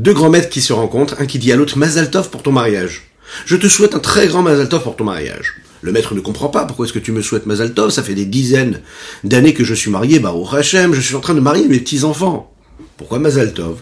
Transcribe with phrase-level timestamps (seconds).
[0.00, 2.52] deux grands maîtres qui se rencontrent, un qui dit à l'autre Mazal Tov pour ton
[2.52, 3.02] mariage.
[3.44, 5.56] Je te souhaite un très grand Mazal Tov pour ton mariage.
[5.82, 8.14] Le maître ne comprend pas pourquoi est-ce que tu me souhaites Mazal Tov, ça fait
[8.14, 8.80] des dizaines
[9.24, 11.80] d'années que je suis marié, bah au Hachem, je suis en train de marier mes
[11.80, 12.50] petits-enfants.
[12.96, 13.80] Pourquoi Mazal Tov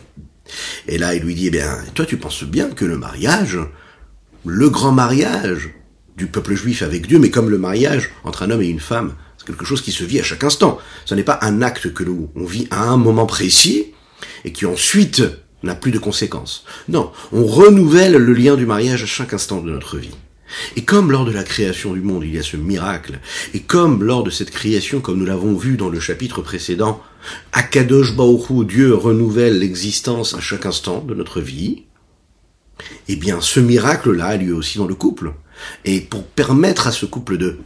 [0.89, 3.61] Et là, il lui dit, eh bien, toi tu penses bien que le mariage,
[4.45, 5.71] le grand mariage
[6.17, 9.15] du peuple juif avec Dieu, mais comme le mariage entre un homme et une femme,
[9.37, 10.79] c'est quelque chose qui se vit à chaque instant.
[11.05, 13.93] Ce n'est pas un acte que nous, on vit à un moment précis,
[14.45, 15.23] et qui ensuite
[15.63, 16.65] n'a plus de conséquences.
[16.89, 20.15] Non, on renouvelle le lien du mariage à chaque instant de notre vie.
[20.77, 23.19] Et comme lors de la création du monde, il y a ce miracle,
[23.53, 27.03] et comme lors de cette création, comme nous l'avons vu dans le chapitre précédent,
[27.53, 31.85] Akadosh Baoru, Dieu renouvelle l'existence à chaque instant de notre vie,
[33.09, 35.33] eh bien, ce miracle-là a lieu aussi dans le couple.
[35.85, 37.59] Et pour permettre à ce couple de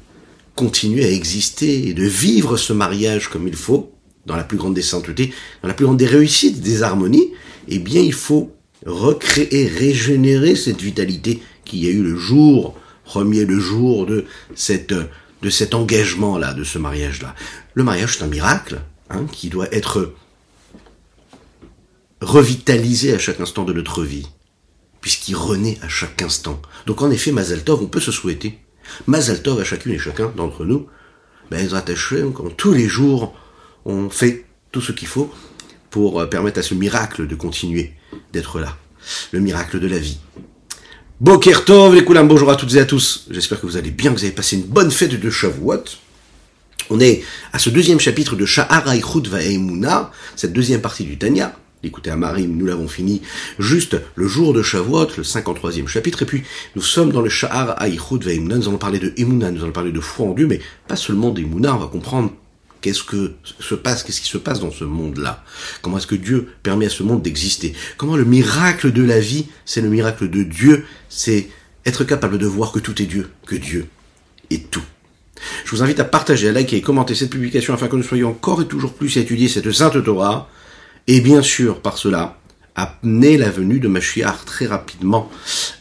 [0.54, 3.91] continuer à exister et de vivre ce mariage comme il faut,
[4.26, 7.32] dans la plus grande des saintetés, dans la plus grande des réussites, des harmonies,
[7.68, 8.54] eh bien, il faut
[8.86, 14.92] recréer, régénérer cette vitalité qui a eu le jour, premier le jour de cette,
[15.42, 17.34] de cet engagement-là, de ce mariage-là.
[17.74, 20.12] Le mariage, c'est un miracle, hein, qui doit être
[22.20, 24.26] revitalisé à chaque instant de notre vie,
[25.00, 26.60] puisqu'il renaît à chaque instant.
[26.86, 28.58] Donc en effet, Mazaltov, on peut se souhaiter.
[29.06, 30.86] Mazaltov à chacune et chacun d'entre nous,
[31.50, 31.68] ben,
[32.34, 33.34] comme tous les jours,
[33.84, 35.32] on fait tout ce qu'il faut
[35.90, 37.92] pour euh, permettre à ce miracle de continuer
[38.32, 38.76] d'être là.
[39.32, 40.18] Le miracle de la vie.
[41.20, 43.26] Boker Tov, les coulams, bonjour à toutes et à tous.
[43.30, 45.84] J'espère que vous allez bien, que vous avez passé une bonne fête de Shavuot.
[46.90, 47.22] On est
[47.52, 51.56] à ce deuxième chapitre de Sha'ar Aichut Va'emuna, cette deuxième partie du Tanya.
[51.84, 53.22] Écoutez, à Marim, nous l'avons fini
[53.58, 56.42] juste le jour de Shavuot, le 53e chapitre, et puis
[56.74, 60.00] nous sommes dans le Sha'ar Va'emuna, nous allons parler de Emuna, nous allons parler de
[60.00, 62.32] foi en Dieu, mais pas seulement d'Emuna, on va comprendre
[62.82, 65.44] Qu'est-ce que se passe Qu'est-ce qui se passe dans ce monde-là?
[65.80, 67.74] Comment est-ce que Dieu permet à ce monde d'exister?
[67.96, 71.48] Comment le miracle de la vie, c'est le miracle de Dieu, c'est
[71.86, 73.86] être capable de voir que tout est Dieu, que Dieu
[74.50, 74.82] est tout.
[75.64, 78.30] Je vous invite à partager, à liker et commenter cette publication afin que nous soyons
[78.30, 80.48] encore et toujours plus à étudier cette sainte Torah.
[81.06, 82.38] Et bien sûr, par cela,
[82.74, 85.30] amener la venue de Mashiach très rapidement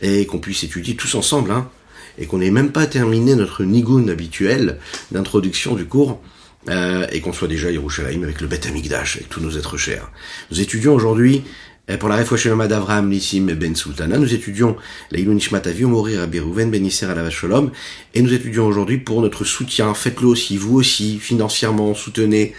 [0.02, 1.70] et qu'on puisse étudier tous ensemble, hein,
[2.18, 4.78] et qu'on n'ait même pas terminé notre nigun habituel
[5.12, 6.22] d'introduction du cours
[6.70, 10.12] euh, et qu'on soit déjà à avec le Beth Amikdash, avec tous nos êtres chers.
[10.52, 11.44] Nous étudions aujourd'hui
[11.90, 14.78] euh, pour la Refouachelama d'Avraham Nissim Ben Sultana, nous étudions
[15.12, 17.72] la Nishmat Avi Mourir Rabbi Rouven Ben Isser Shalom,
[18.14, 22.54] et nous étudions aujourd'hui pour notre soutien, faites-le aussi, vous aussi, financièrement, soutenez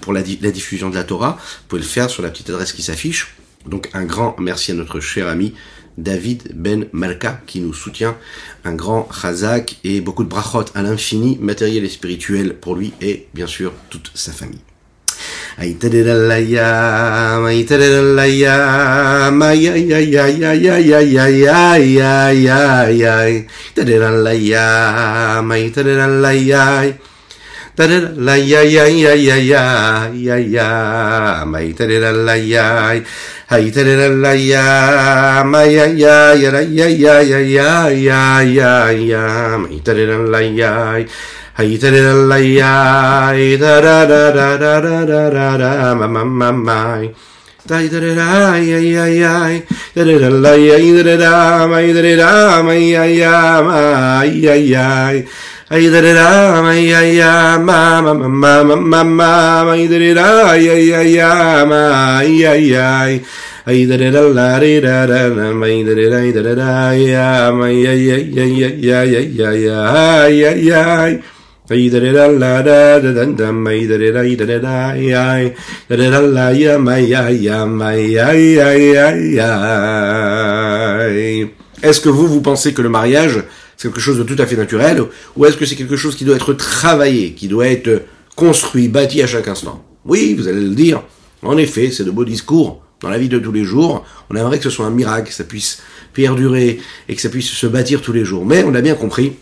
[0.00, 2.72] pour la, la diffusion de la Torah, vous pouvez le faire sur la petite adresse
[2.72, 3.34] qui s'affiche.
[3.66, 5.54] Donc un grand merci à notre cher ami
[5.96, 8.16] David Ben Malka qui nous soutient,
[8.64, 13.26] un grand chazak et beaucoup de brachot à l'infini, matériel et spirituel pour lui et
[13.34, 14.60] bien sûr toute sa famille.
[33.48, 35.84] Da da la ya ya
[36.32, 41.04] ya ya ya ya ya mai da da la ya
[41.54, 42.72] hai da da la ya
[43.28, 44.00] ma ya
[48.76, 49.60] ya ya ya
[52.64, 53.60] ya ya
[54.24, 55.12] ya ya ya
[81.82, 83.44] Est-ce que vous vous pensez que le mariage
[83.76, 85.02] c'est quelque chose de tout à fait naturel,
[85.36, 88.02] ou est-ce que c'est quelque chose qui doit être travaillé, qui doit être
[88.36, 89.84] construit, bâti à chaque instant?
[90.04, 91.02] Oui, vous allez le dire.
[91.42, 94.04] En effet, c'est de beaux discours dans la vie de tous les jours.
[94.30, 95.82] On aimerait que ce soit un miracle, que ça puisse
[96.12, 98.46] perdurer et que ça puisse se bâtir tous les jours.
[98.46, 99.34] Mais on a bien compris,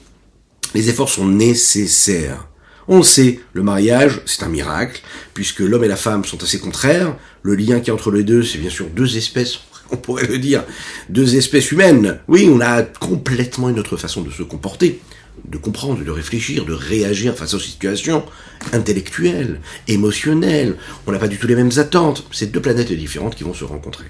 [0.74, 2.48] les efforts sont nécessaires.
[2.88, 5.00] On sait, le mariage, c'est un miracle,
[5.34, 7.16] puisque l'homme et la femme sont assez contraires.
[7.42, 9.60] Le lien qui est entre les deux, c'est bien sûr deux espèces
[9.92, 10.64] on pourrait le dire,
[11.08, 12.18] deux espèces humaines.
[12.28, 15.00] Oui, on a complètement une autre façon de se comporter,
[15.46, 18.24] de comprendre, de réfléchir, de réagir face aux situations
[18.72, 20.76] intellectuelles, émotionnelles.
[21.06, 22.26] On n'a pas du tout les mêmes attentes.
[22.32, 24.06] C'est deux planètes différentes qui vont se rencontrer.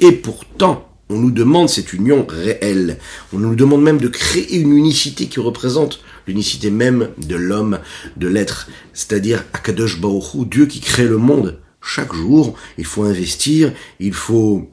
[0.00, 2.98] Et pourtant, on nous demande cette union réelle.
[3.32, 7.78] On nous demande même de créer une unicité qui représente l'unicité même de l'homme,
[8.16, 11.60] de l'être, c'est-à-dire Akadosh Baruch Dieu qui crée le monde.
[11.80, 14.68] Chaque jour, il faut investir, il faut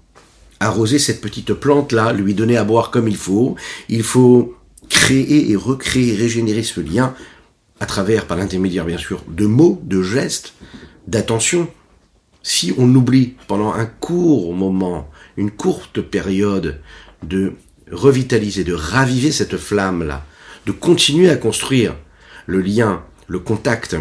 [0.64, 3.56] arroser cette petite plante-là, lui donner à boire comme il faut.
[3.90, 4.56] Il faut
[4.90, 7.14] créer et recréer, régénérer ce lien
[7.80, 10.54] à travers, par l'intermédiaire bien sûr, de mots, de gestes,
[11.08, 11.68] d'attention.
[12.42, 16.80] Si on oublie pendant un court moment, une courte période,
[17.24, 17.54] de
[17.92, 20.26] revitaliser, de raviver cette flamme-là,
[20.66, 21.96] de continuer à construire
[22.46, 23.96] le lien, le contact,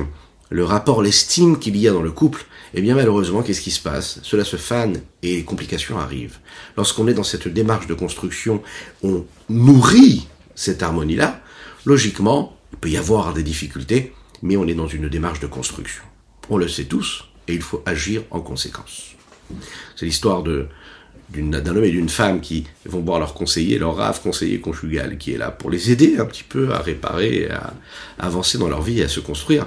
[0.53, 2.45] le rapport, l'estime qu'il y a dans le couple,
[2.75, 4.21] eh bien malheureusement, qu'est-ce qui se passe?
[4.23, 6.39] Cela se fane et les complications arrivent.
[6.77, 8.63] Lorsqu'on est dans cette démarche de construction,
[9.03, 11.41] on nourrit cette harmonie-là,
[11.87, 14.13] logiquement, il peut y avoir des difficultés,
[14.43, 16.03] mais on est dans une démarche de construction.
[16.51, 19.13] On le sait tous, et il faut agir en conséquence.
[19.97, 20.69] C'est l'histoire de
[21.35, 25.33] d'un homme et d'une femme qui vont voir leur conseiller, leur rave conseiller conjugal, qui
[25.33, 27.75] est là pour les aider un petit peu à réparer, à,
[28.19, 29.67] avancer dans leur vie, à se construire.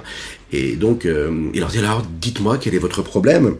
[0.52, 3.56] Et donc, euh, il leur dit alors, dites-moi quel est votre problème?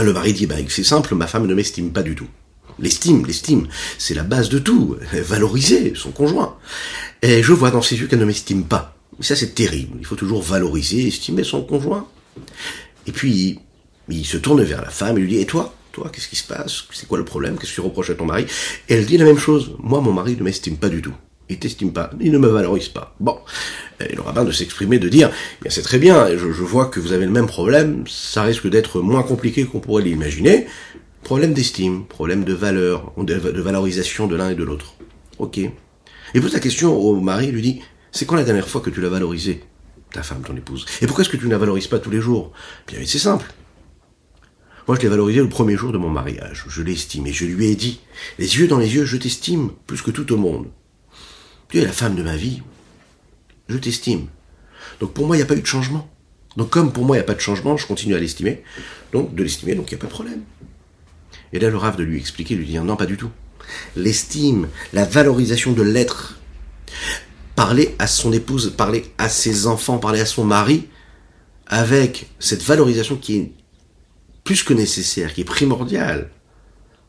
[0.00, 2.28] Le mari dit, bah, c'est simple, ma femme ne m'estime pas du tout.
[2.78, 3.68] L'estime, l'estime,
[3.98, 4.96] c'est la base de tout.
[5.12, 6.56] Valoriser son conjoint.
[7.20, 8.96] Et je vois dans ses yeux qu'elle ne m'estime pas.
[9.20, 9.98] Ça, c'est terrible.
[10.00, 12.08] Il faut toujours valoriser, estimer son conjoint.
[13.06, 13.58] Et puis,
[14.08, 15.74] il se tourne vers la femme et lui dit, et toi?
[15.92, 16.84] Toi, qu'est-ce qui se passe?
[16.92, 17.58] C'est quoi le problème?
[17.58, 18.46] Qu'est-ce que tu reproches à ton mari?
[18.88, 19.76] Et elle dit la même chose.
[19.78, 21.14] Moi, mon mari ne m'estime pas du tout.
[21.50, 22.10] Il t'estime pas.
[22.20, 23.14] Il ne me valorise pas.
[23.20, 23.38] Bon.
[24.00, 26.86] Et le rabbin de s'exprimer, de dire, eh bien c'est très bien, je, je vois
[26.86, 30.66] que vous avez le même problème, ça risque d'être moins compliqué qu'on pourrait l'imaginer.
[31.22, 34.94] Problème d'estime, problème de valeur, de, valorisation de l'un et de l'autre.
[35.38, 35.58] Ok.
[35.58, 37.80] Et pose la question au mari, lui dit,
[38.10, 39.62] c'est quand la dernière fois que tu l'as valorisé
[40.12, 40.84] Ta femme, ton épouse?
[41.00, 42.52] Et pourquoi est-ce que tu ne la valorises pas tous les jours
[42.86, 43.46] Bien, c'est simple.
[44.88, 46.64] Moi, je l'ai valorisé le premier jour de mon mariage.
[46.68, 48.00] Je l'estime et je lui ai dit,
[48.38, 50.66] les yeux dans les yeux, je t'estime plus que tout au monde.
[51.68, 52.62] Tu es la femme de ma vie.
[53.68, 54.26] Je t'estime.
[55.00, 56.08] Donc pour moi, il n'y a pas eu de changement.
[56.56, 58.62] Donc comme pour moi, il n'y a pas de changement, je continue à l'estimer.
[59.12, 60.42] Donc de l'estimer, donc il n'y a pas de problème.
[61.52, 63.30] Et là, le rave de lui expliquer, lui dire non, pas du tout.
[63.96, 66.40] L'estime, la valorisation de l'être,
[67.54, 70.88] parler à son épouse, parler à ses enfants, parler à son mari,
[71.66, 73.52] avec cette valorisation qui est
[74.44, 76.30] plus que nécessaire, qui est primordiale.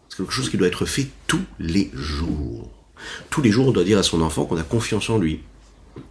[0.10, 2.72] C'est quelque chose qui doit être fait tous les jours.
[3.30, 5.42] Tous les jours, on doit dire à son enfant qu'on a confiance en lui,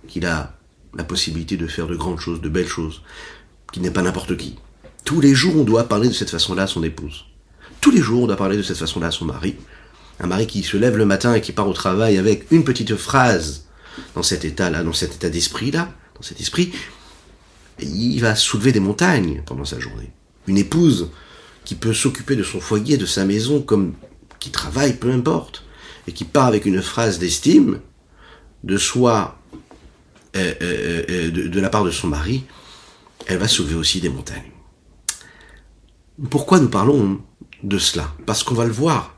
[0.09, 0.59] qu'il a
[0.95, 3.03] la possibilité de faire de grandes choses, de belles choses,
[3.73, 4.57] qu'il n'est pas n'importe qui.
[5.05, 7.25] Tous les jours, on doit parler de cette façon-là à son épouse.
[7.81, 9.57] Tous les jours, on doit parler de cette façon-là à son mari.
[10.21, 12.95] Un mari qui se lève le matin et qui part au travail avec une petite
[12.97, 13.67] phrase
[14.15, 16.73] dans cet état-là, dans cet état d'esprit-là, dans cet esprit,
[17.81, 20.13] il va soulever des montagnes pendant sa journée.
[20.47, 21.11] Une épouse
[21.65, 23.95] qui peut s'occuper de son foyer, de sa maison, comme
[24.39, 25.65] qui travaille, peu importe,
[26.07, 27.81] et qui part avec une phrase d'estime
[28.65, 29.39] de soi,
[30.37, 32.45] euh, euh, euh, de, de la part de son mari,
[33.27, 34.51] elle va soulever aussi des montagnes.
[36.31, 37.21] Pourquoi nous parlons
[37.63, 38.13] de cela?
[38.27, 39.17] Parce qu'on va le voir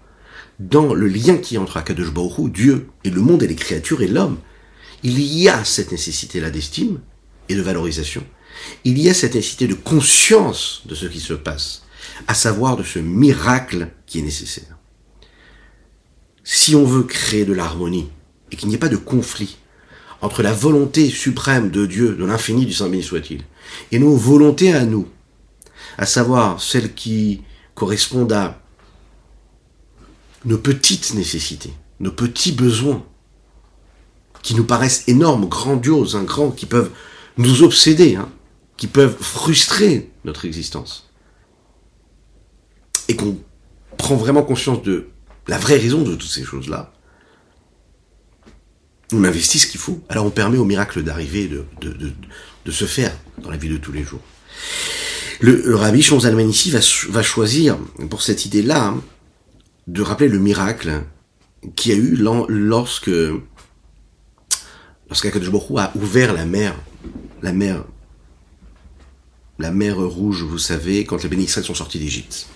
[0.60, 2.12] dans le lien qui entre Akadosh
[2.52, 4.38] Dieu et le monde et les créatures et l'homme.
[5.02, 7.00] Il y a cette nécessité-là d'estime
[7.48, 8.24] et de valorisation.
[8.84, 11.82] Il y a cette nécessité de conscience de ce qui se passe,
[12.26, 14.76] à savoir de ce miracle qui est nécessaire.
[16.42, 18.10] Si on veut créer de l'harmonie
[18.50, 19.56] et qu'il n'y ait pas de conflit
[20.20, 23.42] entre la volonté suprême de Dieu, de l'infini du Saint béni soit-il,
[23.92, 25.08] et nos volontés à nous,
[25.98, 27.42] à savoir celles qui
[27.74, 28.60] correspondent à
[30.44, 33.04] nos petites nécessités, nos petits besoins,
[34.42, 36.90] qui nous paraissent énormes, grandioses, hein, qui peuvent
[37.38, 38.28] nous obséder, hein,
[38.76, 41.10] qui peuvent frustrer notre existence.
[43.08, 43.38] Et qu'on
[43.96, 45.08] prend vraiment conscience de
[45.46, 46.92] la vraie raison de toutes ces choses-là,
[49.12, 50.00] on investit ce qu'il faut.
[50.08, 52.12] Alors on permet au miracle d'arriver, de, de,
[52.64, 54.22] de, se faire dans la vie de tous les jours.
[55.40, 57.76] Le, rabbi Shonzalman ici va, va, choisir,
[58.08, 59.02] pour cette idée-là, hein,
[59.86, 61.02] de rappeler le miracle
[61.76, 63.10] qui a eu lorsque
[65.08, 66.74] lorsqu'Akadosh a ouvert la mer,
[67.42, 67.84] la mer,
[69.58, 72.46] la mer rouge, vous savez, quand les bénéficiaires sont sortis d'Égypte.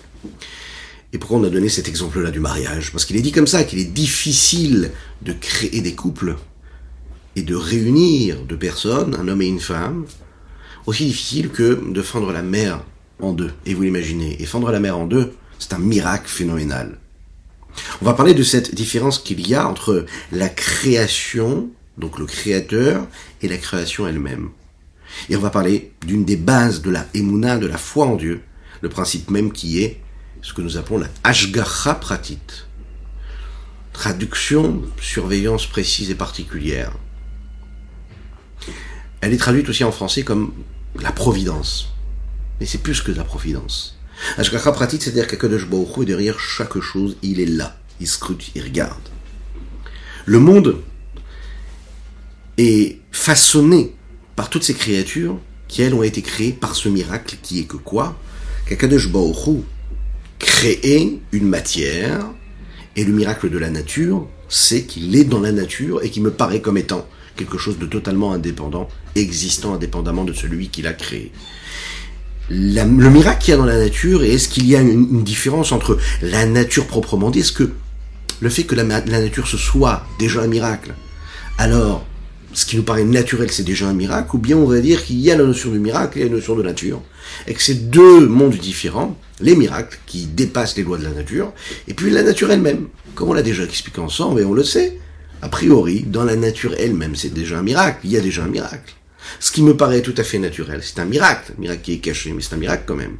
[1.11, 2.91] Et pourquoi on a donné cet exemple-là du mariage?
[2.91, 4.91] Parce qu'il est dit comme ça, qu'il est difficile
[5.21, 6.35] de créer des couples
[7.35, 10.05] et de réunir deux personnes, un homme et une femme,
[10.85, 12.83] aussi difficile que de fendre la mer
[13.21, 13.51] en deux.
[13.65, 14.41] Et vous l'imaginez.
[14.41, 16.99] Et fendre la mer en deux, c'est un miracle phénoménal.
[18.01, 23.07] On va parler de cette différence qu'il y a entre la création, donc le créateur,
[23.41, 24.49] et la création elle-même.
[25.29, 28.41] Et on va parler d'une des bases de la émouna, de la foi en Dieu,
[28.81, 29.99] le principe même qui est
[30.41, 32.39] ce que nous appelons la Ashgacha Pratit.
[33.93, 36.93] Traduction, surveillance précise et particulière.
[39.21, 40.53] Elle est traduite aussi en français comme
[41.01, 41.93] la providence.
[42.59, 43.99] Mais c'est plus que la providence.
[44.37, 48.61] Ashgacha pratique, c'est-à-dire qu'Akadosh Baruch est derrière chaque chose, il est là, il scrute, il
[48.63, 49.09] regarde.
[50.25, 50.81] Le monde
[52.57, 53.95] est façonné
[54.39, 57.75] par toutes ces créatures qui, elles, ont été créées par ce miracle qui est que
[57.75, 58.17] quoi?
[58.65, 59.57] Qu'Akadosh Baruch Hu
[60.39, 62.25] crée une matière,
[62.95, 66.31] et le miracle de la nature, c'est qu'il est dans la nature et qu'il me
[66.31, 67.05] paraît comme étant
[67.35, 71.33] quelque chose de totalement indépendant, existant indépendamment de celui qui l'a créé.
[72.49, 75.73] le miracle qu'il y a dans la nature, et est-ce qu'il y a une, différence
[75.73, 77.73] entre la nature proprement dit, est-ce que
[78.39, 80.93] le fait que la, la nature ce soit déjà un miracle,
[81.57, 82.05] alors
[82.53, 85.19] ce qui nous paraît naturel, c'est déjà un miracle, ou bien on va dire qu'il
[85.19, 87.01] y a la notion du miracle et la notion de nature,
[87.47, 91.53] et que c'est deux mondes différents, les miracles qui dépassent les lois de la nature,
[91.87, 92.87] et puis la nature elle-même.
[93.15, 94.97] Comme on l'a déjà expliqué ensemble, et on le sait,
[95.41, 98.47] a priori, dans la nature elle-même, c'est déjà un miracle, il y a déjà un
[98.47, 98.95] miracle.
[99.39, 101.99] Ce qui me paraît tout à fait naturel, c'est un miracle, un miracle qui est
[101.99, 103.17] caché, mais c'est un miracle quand même.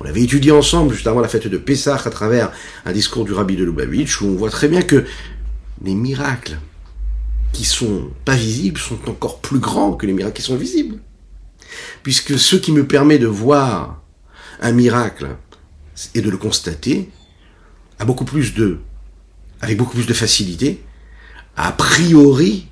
[0.00, 2.52] On l'avait étudié ensemble juste avant la fête de Pessah à travers
[2.84, 5.04] un discours du rabbi de Lubavitch où on voit très bien que
[5.84, 6.58] les miracles
[7.52, 10.98] qui sont pas visibles sont encore plus grands que les miracles qui sont visibles.
[12.02, 14.02] Puisque ce qui me permet de voir
[14.60, 15.36] un miracle
[16.14, 17.10] et de le constater
[17.98, 18.78] a beaucoup plus de,
[19.60, 20.82] avec beaucoup plus de facilité,
[21.56, 22.66] a priori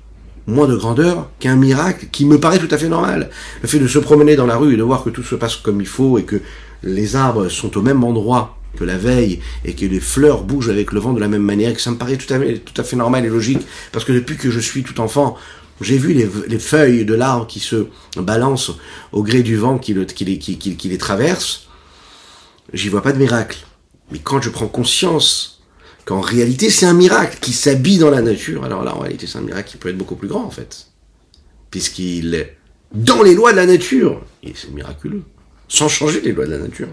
[0.47, 3.29] moins de grandeur qu'un miracle qui me paraît tout à fait normal.
[3.61, 5.55] Le fait de se promener dans la rue et de voir que tout se passe
[5.55, 6.41] comme il faut et que
[6.83, 10.91] les arbres sont au même endroit que la veille et que les fleurs bougent avec
[10.91, 13.29] le vent de la même manière, que ça me paraît tout à fait, normal et
[13.29, 13.61] logique,
[13.91, 15.37] parce que depuis que je suis tout enfant,
[15.81, 18.71] j'ai vu les, feuilles de l'arbre qui se balancent
[19.11, 21.67] au gré du vent qui, le, qui, les, qui les traverse.
[22.73, 23.65] J'y vois pas de miracle.
[24.11, 25.61] Mais quand je prends conscience
[26.05, 29.37] qu'en réalité c'est un miracle qui s'habille dans la nature, alors là en réalité c'est
[29.37, 30.87] un miracle qui peut être beaucoup plus grand en fait.
[31.71, 32.57] Puisqu'il est
[32.93, 34.21] dans les lois de la nature.
[34.43, 35.23] Et c'est miraculeux.
[35.67, 36.87] Sans changer les lois de la nature.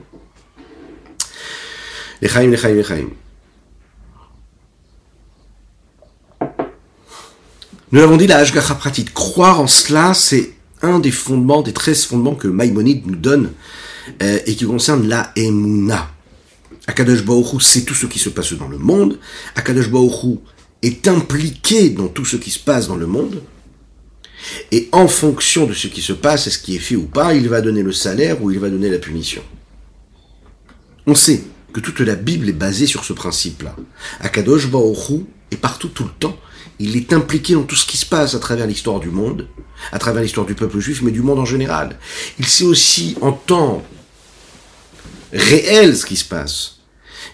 [7.91, 9.15] Nous l'avons dit, la Hashgacha pratique.
[9.15, 13.53] Croire en cela, c'est un des fondements, des 13 fondements que Maïmonide nous donne
[14.23, 16.11] euh, et qui concerne la Emouna.
[16.87, 19.19] Akadosh Baruch sait tout ce qui se passe dans le monde.
[19.55, 20.39] Akadosh Baruch
[20.83, 23.43] est impliqué dans tout ce qui se passe dans le monde.
[24.71, 27.49] Et en fonction de ce qui se passe, est-ce qui est fait ou pas, il
[27.49, 29.43] va donner le salaire ou il va donner la punition.
[31.07, 33.77] On sait que toute la Bible est basée sur ce principe-là.
[34.21, 36.37] Akadosh Baruch est partout tout le temps.
[36.79, 39.49] Il est impliqué dans tout ce qui se passe à travers l'histoire du monde,
[39.93, 41.99] à travers l'histoire du peuple juif, mais du monde en général.
[42.39, 43.83] Il sait aussi en temps
[45.33, 46.79] réel ce qui se passe.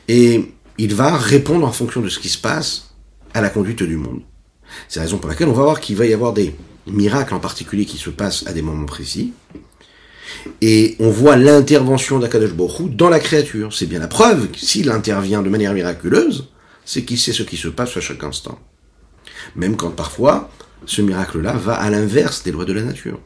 [0.09, 2.95] Et il va répondre en fonction de ce qui se passe
[3.35, 4.23] à la conduite du monde.
[4.89, 7.41] C'est la raison pour laquelle on va voir qu'il va y avoir des miracles en
[7.41, 9.33] particulier qui se passent à des moments précis.
[10.61, 13.73] Et on voit l'intervention d'Akadosh Baruch dans la créature.
[13.73, 16.49] C'est bien la preuve s'il intervient de manière miraculeuse,
[16.85, 18.59] c'est qu'il sait ce qui se passe à chaque instant.
[19.57, 20.51] Même quand parfois,
[20.87, 23.21] ce miracle-là va à l'inverse des lois de la nature.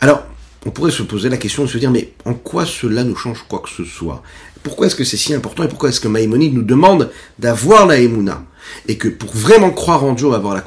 [0.00, 0.24] Alors,
[0.66, 3.44] on pourrait se poser la question de se dire, mais en quoi cela nous change
[3.48, 4.22] quoi que ce soit?
[4.62, 7.98] Pourquoi est-ce que c'est si important et pourquoi est-ce que Maïmonide nous demande d'avoir la
[7.98, 8.44] Emouna?
[8.88, 10.60] Et que pour vraiment croire en Dieu, avoir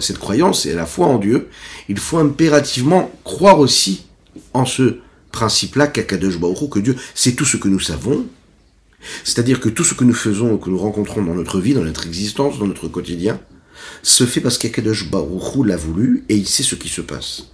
[0.00, 1.48] cette croyance et la foi en Dieu,
[1.88, 4.07] il faut impérativement croire aussi
[4.54, 4.98] en ce
[5.32, 6.38] principe-là qu'Akadosh
[6.70, 8.26] que Dieu, c'est tout ce que nous savons,
[9.24, 12.06] c'est-à-dire que tout ce que nous faisons que nous rencontrons dans notre vie, dans notre
[12.06, 13.40] existence, dans notre quotidien,
[14.02, 17.52] se fait parce qu'Akadosh Baruch l'a voulu et il sait ce qui se passe.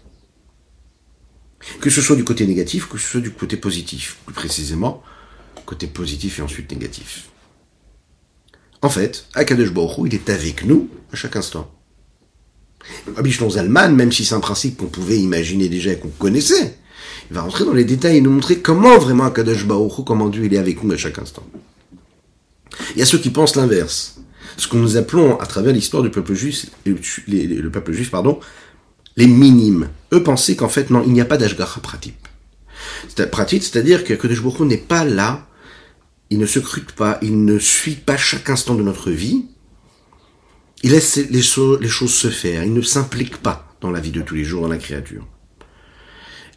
[1.80, 5.02] Que ce soit du côté négatif, que ce soit du côté positif, plus précisément,
[5.64, 7.28] côté positif et ensuite négatif.
[8.82, 11.70] En fait, Akadosh Baruch il est avec nous à chaque instant.
[13.16, 16.76] Abishnon Zalman, même si c'est un principe qu'on pouvait imaginer déjà et qu'on connaissait,
[17.30, 20.52] il va rentrer dans les détails et nous montrer comment vraiment Akadosh Baruch comment Dieu
[20.52, 21.44] est avec nous à chaque instant.
[22.94, 24.18] Il y a ceux qui pensent l'inverse.
[24.56, 28.38] Ce que nous appelons à travers l'histoire du peuple juif, le peuple juif, pardon,
[29.16, 29.88] les minimes.
[30.12, 32.16] Eux pensaient qu'en fait, non, il n'y a pas d'Ashgacha pratique.
[33.30, 35.46] Pratique, c'est-à-dire que Akadosh Baruch n'est pas là,
[36.30, 39.46] il ne se scrute pas, il ne suit pas chaque instant de notre vie,
[40.84, 44.34] il laisse les, choses se faire, il ne s'implique pas dans la vie de tous
[44.34, 45.26] les jours, dans la créature.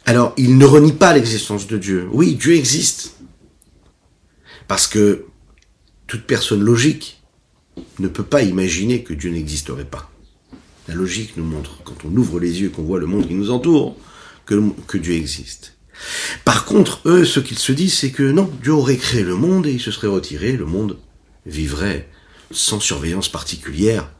[0.04, 2.06] Alors, il ne renie pas l'existence de Dieu.
[2.12, 3.16] Oui, Dieu existe.
[4.66, 5.24] Parce que
[6.06, 7.22] toute personne logique
[8.00, 10.10] ne peut pas imaginer que Dieu n'existerait pas.
[10.88, 13.50] La logique nous montre, quand on ouvre les yeux, qu'on voit le monde qui nous
[13.50, 13.96] entoure,
[14.44, 15.78] que Dieu existe.
[16.44, 19.66] Par contre, eux, ce qu'ils se disent, c'est que non, Dieu aurait créé le monde
[19.66, 20.98] et il se serait retiré, le monde
[21.46, 22.10] vivrait
[22.50, 24.10] sans surveillance particulière,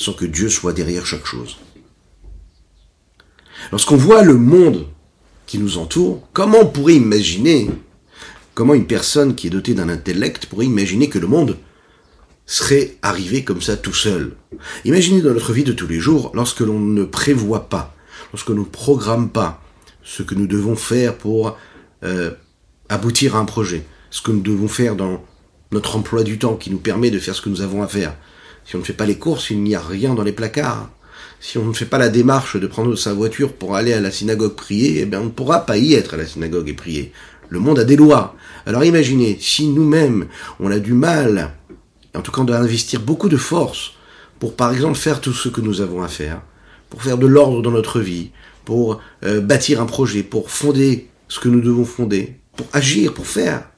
[0.00, 1.58] sans que Dieu soit derrière chaque chose.
[3.70, 4.86] Lorsqu'on voit le monde
[5.46, 7.70] qui nous entoure, comment on pourrait imaginer
[8.54, 11.56] Comment une personne qui est dotée d'un intellect pourrait imaginer que le monde
[12.46, 14.36] serait arrivé comme ça tout seul?
[14.84, 17.94] Imaginez dans notre vie de tous les jours, lorsque l'on ne prévoit pas,
[18.32, 19.62] lorsque l'on ne programme pas
[20.02, 21.56] ce que nous devons faire pour
[22.04, 22.32] euh,
[22.88, 25.22] aboutir à un projet, ce que nous devons faire dans
[25.72, 28.16] notre emploi du temps qui nous permet de faire ce que nous avons à faire.
[28.64, 30.90] Si on ne fait pas les courses, il n'y a rien dans les placards.
[31.40, 34.10] Si on ne fait pas la démarche de prendre sa voiture pour aller à la
[34.10, 37.12] synagogue prier, eh bien on ne pourra pas y être à la synagogue et prier.
[37.48, 38.36] Le monde a des lois.
[38.66, 40.26] Alors imaginez, si nous-mêmes,
[40.60, 41.54] on a du mal,
[42.14, 43.94] en tout cas on doit investir beaucoup de force
[44.38, 46.42] pour par exemple faire tout ce que nous avons à faire,
[46.88, 48.30] pour faire de l'ordre dans notre vie,
[48.64, 53.26] pour euh, bâtir un projet, pour fonder ce que nous devons fonder, pour agir, pour
[53.26, 53.69] faire.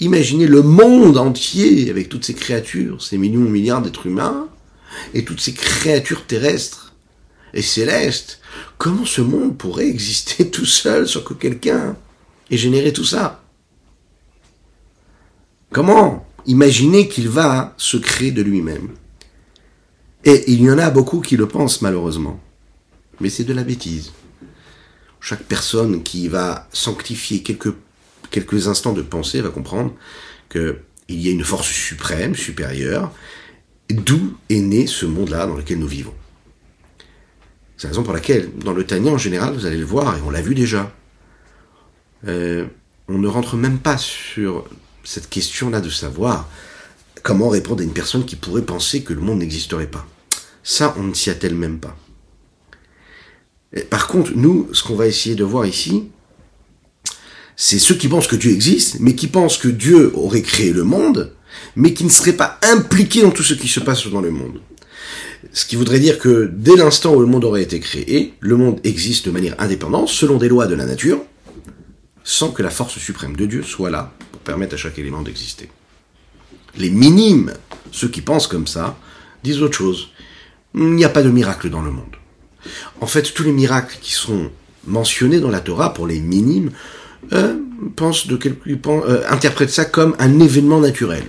[0.00, 4.48] Imaginez le monde entier avec toutes ces créatures, ces millions milliards d'êtres humains,
[5.14, 6.94] et toutes ces créatures terrestres
[7.52, 8.40] et célestes.
[8.78, 11.96] Comment ce monde pourrait exister tout seul sans que quelqu'un
[12.50, 13.42] ait généré tout ça?
[15.70, 18.90] Comment imaginer qu'il va se créer de lui-même?
[20.24, 22.40] Et il y en a beaucoup qui le pensent malheureusement.
[23.20, 24.12] Mais c'est de la bêtise.
[25.20, 27.74] Chaque personne qui va sanctifier quelques
[28.30, 29.92] quelques instants de pensée va comprendre
[30.50, 30.74] qu'il
[31.08, 33.12] y a une force suprême, supérieure,
[33.90, 36.14] d'où est né ce monde-là dans lequel nous vivons.
[37.76, 40.20] C'est la raison pour laquelle, dans le Tania en général, vous allez le voir, et
[40.22, 40.92] on l'a vu déjà,
[42.28, 42.66] euh,
[43.08, 44.66] on ne rentre même pas sur
[45.02, 46.48] cette question-là de savoir
[47.22, 50.06] comment répondre à une personne qui pourrait penser que le monde n'existerait pas.
[50.62, 51.96] Ça, on ne s'y attelle même pas.
[53.88, 56.10] par contre, nous, ce qu'on va essayer de voir ici,
[57.62, 60.82] c'est ceux qui pensent que Dieu existe, mais qui pensent que Dieu aurait créé le
[60.82, 61.34] monde,
[61.76, 64.62] mais qui ne seraient pas impliqués dans tout ce qui se passe dans le monde.
[65.52, 68.80] Ce qui voudrait dire que dès l'instant où le monde aurait été créé, le monde
[68.82, 71.20] existe de manière indépendante, selon des lois de la nature,
[72.24, 75.68] sans que la force suprême de Dieu soit là pour permettre à chaque élément d'exister.
[76.78, 77.52] Les minimes,
[77.92, 78.96] ceux qui pensent comme ça,
[79.44, 80.12] disent autre chose.
[80.74, 82.16] Il n'y a pas de miracle dans le monde.
[83.02, 84.50] En fait, tous les miracles qui sont
[84.86, 86.70] mentionnés dans la Torah pour les minimes
[87.32, 87.56] euh,
[87.96, 91.24] pense euh, interprète ça comme un événement naturel.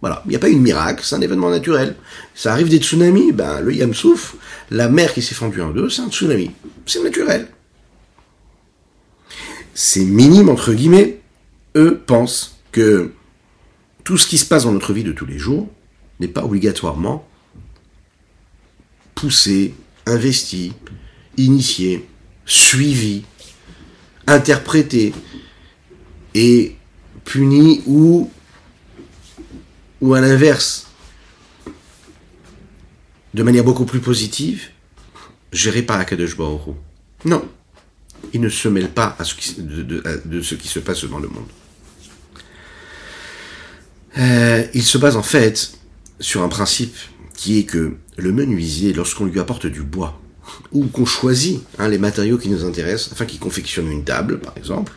[0.00, 1.96] Voilà, il n'y a pas une miracle, c'est un événement naturel.
[2.34, 4.36] Ça arrive des tsunamis, ben le Yamsouf,
[4.70, 6.50] la mer qui s'est fendue en deux, c'est un tsunami.
[6.84, 7.48] C'est naturel.
[9.72, 11.20] Ces minimes, entre guillemets,
[11.76, 13.12] eux pensent que
[14.04, 15.68] tout ce qui se passe dans notre vie de tous les jours
[16.20, 17.26] n'est pas obligatoirement
[19.14, 19.74] poussé,
[20.06, 20.74] investi,
[21.36, 22.06] initié,
[22.44, 23.24] suivi,
[24.26, 25.12] interprété,
[26.34, 26.76] est
[27.24, 28.30] puni ou,
[30.00, 30.86] ou à l'inverse,
[33.34, 34.68] de manière beaucoup plus positive,
[35.52, 36.36] géré par Akadosh
[37.24, 37.48] Non.
[38.32, 41.28] Il ne se mêle pas à ce qui, de, ce qui se passe dans le
[41.28, 41.48] monde.
[44.16, 45.78] Euh, il se base en fait
[46.20, 46.96] sur un principe
[47.34, 50.20] qui est que le menuisier, lorsqu'on lui apporte du bois,
[50.72, 54.56] ou qu'on choisit hein, les matériaux qui nous intéressent, afin qu'il confectionne une table, par
[54.56, 54.92] exemple,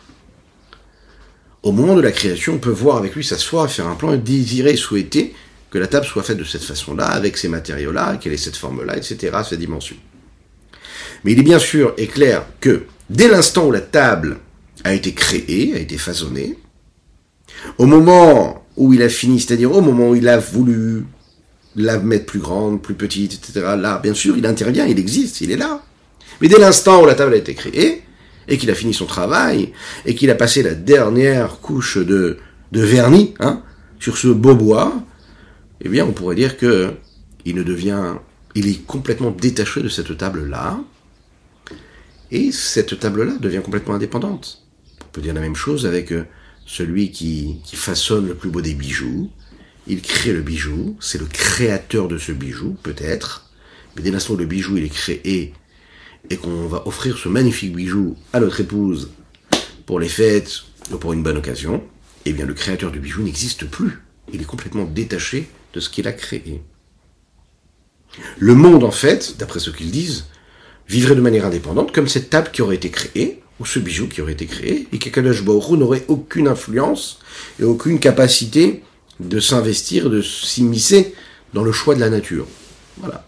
[1.62, 4.18] au moment de la création, on peut voir avec lui s'asseoir, faire un plan et
[4.18, 5.34] désirer, souhaiter
[5.70, 8.96] que la table soit faite de cette façon-là, avec ces matériaux-là, qu'elle ait cette forme-là,
[8.96, 9.96] etc., cette dimension.
[11.24, 14.38] Mais il est bien sûr et clair que dès l'instant où la table
[14.84, 16.56] a été créée, a été façonnée,
[17.76, 21.04] au moment où il a fini, c'est-à-dire au moment où il a voulu
[21.78, 25.50] la mettre plus grande, plus petite, etc., là, bien sûr, il intervient, il existe, il
[25.50, 25.82] est là.
[26.40, 28.02] Mais dès l'instant où la table a été créée,
[28.48, 29.72] et qu'il a fini son travail,
[30.04, 32.38] et qu'il a passé la dernière couche de,
[32.72, 33.62] de vernis hein,
[34.00, 34.92] sur ce beau bois,
[35.80, 36.94] eh bien on pourrait dire que
[37.44, 38.14] il ne devient,
[38.54, 40.80] il est complètement détaché de cette table-là,
[42.30, 44.62] et cette table-là devient complètement indépendante.
[45.02, 46.26] On peut dire la même chose avec euh,
[46.66, 49.30] celui qui, qui façonne le plus beau des bijoux.
[49.88, 53.50] Il crée le bijou, c'est le créateur de ce bijou, peut-être,
[53.96, 55.54] mais dès l'instant où le bijou il est créé
[56.28, 59.10] et qu'on va offrir ce magnifique bijou à notre épouse
[59.86, 60.60] pour les fêtes
[60.92, 61.82] ou pour une bonne occasion,
[62.26, 64.02] eh bien le créateur du bijou n'existe plus.
[64.30, 66.60] Il est complètement détaché de ce qu'il a créé.
[68.38, 70.26] Le monde, en fait, d'après ce qu'ils disent,
[70.86, 74.20] vivrait de manière indépendante, comme cette table qui aurait été créée, ou ce bijou qui
[74.20, 77.20] aurait été créé, et qu'Akadosh Baruch n'aurait aucune influence
[77.58, 78.82] et aucune capacité
[79.20, 81.14] de s'investir, de s'immiscer
[81.54, 82.46] dans le choix de la nature.
[82.98, 83.24] Voilà.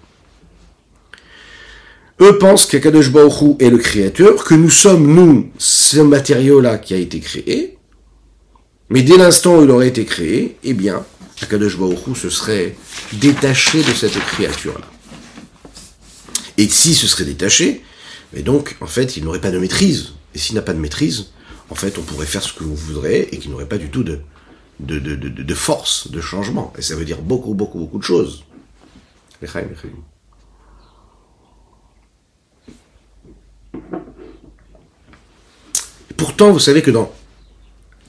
[2.21, 3.09] Eux pensent qu'Akadosh
[3.59, 7.79] est le créateur, que nous sommes, nous, ce matériau-là qui a été créé,
[8.91, 11.05] mais dès l'instant où il aurait été créé, eh bien,
[11.41, 11.79] Akadosh
[12.15, 12.77] se serait
[13.15, 14.87] détaché de cette créature-là.
[16.59, 17.83] Et si ce serait détaché,
[18.35, 20.13] mais donc, en fait, il n'aurait pas de maîtrise.
[20.35, 21.29] Et s'il n'a pas de maîtrise,
[21.71, 23.89] en fait, on pourrait faire ce que vous voudrez et qu'il n'y aurait pas du
[23.89, 24.21] tout de,
[24.81, 26.73] de, de, de, de force, de changement.
[26.79, 28.45] Et ça veut dire beaucoup, beaucoup, beaucoup de choses.
[36.17, 37.11] Pourtant, vous savez que dans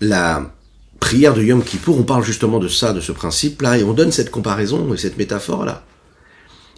[0.02, 0.52] la
[1.00, 4.12] prière de Yom Kippour, on parle justement de ça, de ce principe-là, et on donne
[4.12, 5.84] cette comparaison et cette métaphore-là.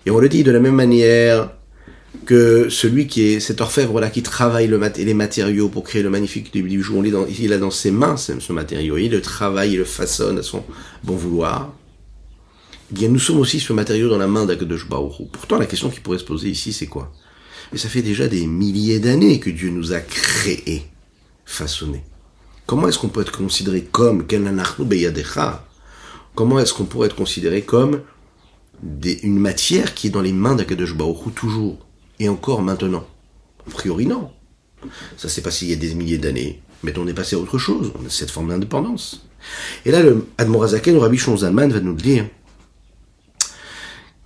[0.06, 1.49] Et on le dit de la même manière
[2.23, 6.97] que celui qui est cet orfèvre-là qui travaille les matériaux pour créer le magnifique bijou,
[6.97, 10.38] on dans, il a dans ses mains ce, matériau, il le travaille, il le façonne
[10.38, 10.63] à son
[11.03, 11.73] bon vouloir.
[12.91, 15.89] Eh bien, nous sommes aussi ce matériau dans la main d'Akadosh Baruch Pourtant, la question
[15.89, 17.12] qui pourrait se poser ici, c'est quoi?
[17.73, 20.83] Et ça fait déjà des milliers d'années que Dieu nous a créés,
[21.45, 22.03] façonnés.
[22.65, 24.25] Comment est-ce qu'on peut être considéré comme
[26.36, 28.01] Comment est-ce qu'on pourrait être considéré comme
[29.23, 31.77] une matière qui est dans les mains d'Akadosh Baruch toujours?
[32.23, 33.05] Et encore maintenant
[33.67, 34.31] A priori, non.
[35.17, 36.62] Ça s'est passé il y a des milliers d'années.
[36.83, 37.91] Mais on est passé à autre chose.
[38.01, 39.25] On a cette forme d'indépendance.
[39.86, 42.27] Et là, le Admorazaken, le Rabbi Shonzalman, va nous le dire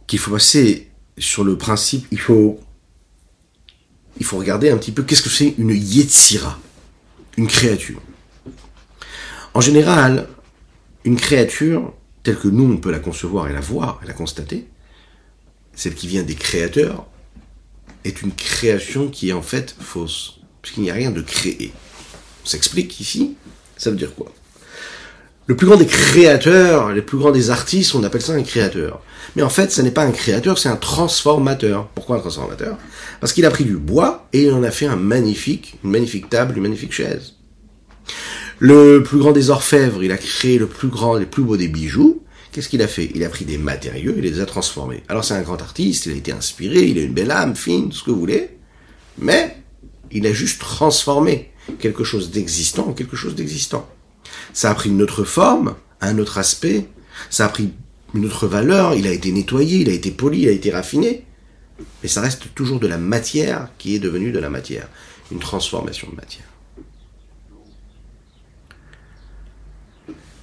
[0.05, 2.59] qu'il faut passer sur le principe, il faut,
[4.19, 6.59] il faut regarder un petit peu qu'est-ce que c'est une Yetzira,
[7.35, 7.99] une créature.
[9.53, 10.27] En général,
[11.03, 14.67] une créature, telle que nous on peut la concevoir et la voir et la constater,
[15.73, 17.07] celle qui vient des créateurs,
[18.07, 21.71] est une création qui est en fait fausse, puisqu'il n'y a rien de créé.
[22.43, 23.35] On s'explique ici,
[23.77, 24.31] ça veut dire quoi?
[25.47, 29.01] Le plus grand des créateurs, les plus grands des artistes, on appelle ça un créateur.
[29.37, 31.87] Mais en fait, ce n'est pas un créateur, c'est un transformateur.
[31.95, 32.77] Pourquoi un transformateur?
[33.21, 36.29] Parce qu'il a pris du bois et il en a fait un magnifique, une magnifique
[36.29, 37.35] table, une magnifique chaise.
[38.59, 41.69] Le plus grand des orfèvres, il a créé le plus grand, les plus beaux des
[41.69, 42.23] bijoux.
[42.51, 43.11] Qu'est-ce qu'il a fait?
[43.13, 45.03] Il a pris des matériaux et les a transformés.
[45.09, 47.91] Alors c'est un grand artiste, il a été inspiré, il a une belle âme, fine,
[47.91, 48.57] ce que vous voulez,
[49.17, 49.57] mais
[50.11, 53.87] il a juste transformé quelque chose d'existant en quelque chose d'existant.
[54.53, 56.87] Ça a pris une autre forme, un autre aspect,
[57.29, 57.73] ça a pris
[58.13, 61.25] une autre valeur, il a été nettoyé, il a été poli, il a été raffiné,
[62.01, 64.87] mais ça reste toujours de la matière qui est devenue de la matière,
[65.31, 66.45] une transformation de matière.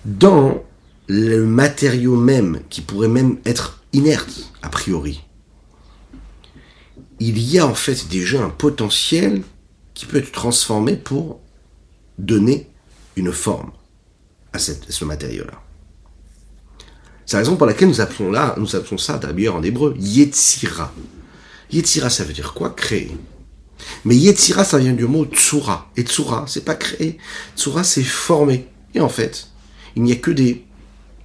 [0.05, 0.63] Dans
[1.07, 5.23] le matériau même, qui pourrait même être inerte, a priori,
[7.21, 9.43] il y a en fait déjà un potentiel
[9.95, 11.41] qui peut être transformé pour
[12.19, 12.69] donner
[13.17, 13.71] une forme
[14.53, 15.63] à, ce matériau-là.
[17.27, 20.93] C'est la raison pour laquelle nous appelons là, nous appelons ça d'ailleurs en hébreu, Yetzira.
[21.71, 22.71] Yetzira, ça veut dire quoi?
[22.71, 23.17] Créer.
[24.05, 25.91] Mais Yetzira, ça vient du mot Tsura.
[25.97, 27.19] Et Tsura, c'est pas créer.
[27.57, 28.69] Tsura, c'est former.
[28.95, 29.49] Et en fait,
[29.97, 30.65] il n'y a que des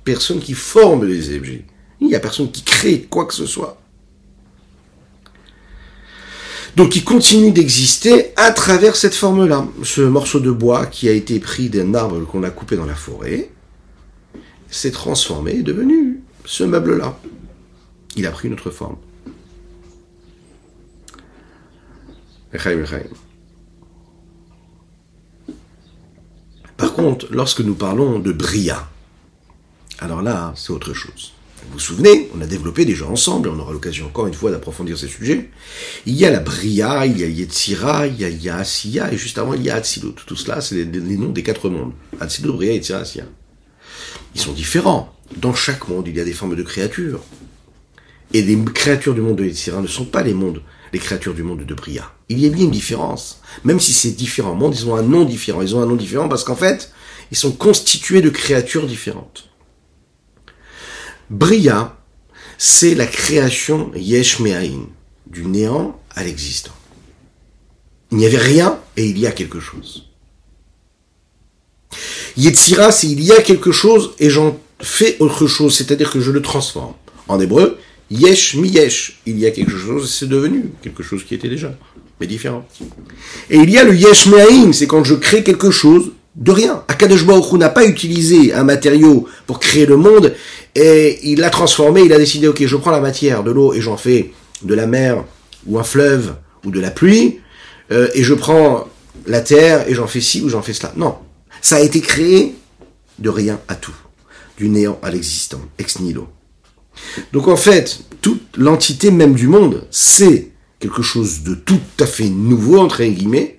[0.04, 1.66] personne qui forme les objets.
[2.02, 3.80] Il n'y a personne qui crée quoi que ce soit.
[6.76, 9.68] Donc il continue d'exister à travers cette forme-là.
[9.84, 12.96] Ce morceau de bois qui a été pris d'un arbre qu'on a coupé dans la
[12.96, 13.50] forêt
[14.70, 17.20] s'est transformé et devenu ce meuble-là.
[18.16, 18.98] Il a pris une autre forme.
[26.78, 28.88] Par contre, lorsque nous parlons de Bria,
[30.00, 31.34] alors là, c'est autre chose.
[31.64, 34.98] Vous vous souvenez, on a développé déjà ensemble, on aura l'occasion encore une fois d'approfondir
[34.98, 35.50] ces sujets.
[36.06, 39.38] Il y a la Bria, il y a Yetzira, il y a Yaasiya, et juste
[39.38, 40.16] avant il y a Atzilut.
[40.26, 41.92] Tout cela, c'est les, noms des quatre mondes.
[42.20, 43.26] Atzilut, Bria, Yetzira, Asiya.
[44.36, 45.14] Ils sont différents.
[45.36, 47.22] Dans chaque monde, il y a des formes de créatures.
[48.34, 50.62] Et les créatures du monde de Yetzira ne sont pas les mondes,
[50.94, 52.12] les créatures du monde de Bria.
[52.30, 53.42] Il y a bien une différence.
[53.66, 55.62] Même si c'est différents mondes, ils ont un nom différent.
[55.62, 56.92] Ils ont un nom différent parce qu'en fait,
[57.32, 59.50] ils sont constitués de créatures différentes.
[61.30, 61.98] Bria,
[62.58, 64.42] c'est la création yesh
[65.28, 66.74] du néant à l'existant.
[68.12, 70.10] Il n'y avait rien et il y a quelque chose.
[72.38, 76.32] Yetzira, c'est il y a quelque chose et j'en fais autre chose, c'est-à-dire que je
[76.32, 76.94] le transforme.
[77.28, 77.78] En hébreu,
[78.10, 81.76] yesh yesh, il y a quelque chose, c'est devenu quelque chose qui était déjà,
[82.20, 82.66] mais différent.
[83.50, 84.28] Et il y a le yesh
[84.74, 86.84] c'est quand je crée quelque chose de rien.
[86.88, 90.34] Akadosh Baruch n'a pas utilisé un matériau pour créer le monde
[90.76, 93.82] et il l'a transformé, il a décidé, ok, je prends la matière de l'eau et
[93.82, 95.24] j'en fais de la mer
[95.66, 97.40] ou un fleuve ou de la pluie,
[97.92, 98.88] euh, et je prends
[99.26, 100.94] la terre et j'en fais ci ou j'en fais cela.
[100.96, 101.16] Non,
[101.62, 102.56] ça a été créé
[103.18, 103.96] de rien à tout,
[104.58, 106.28] du néant à l'existant, ex nihilo.
[107.34, 112.30] Donc en fait, toute l'entité même du monde, c'est quelque chose de tout à fait
[112.30, 113.59] nouveau, entre guillemets,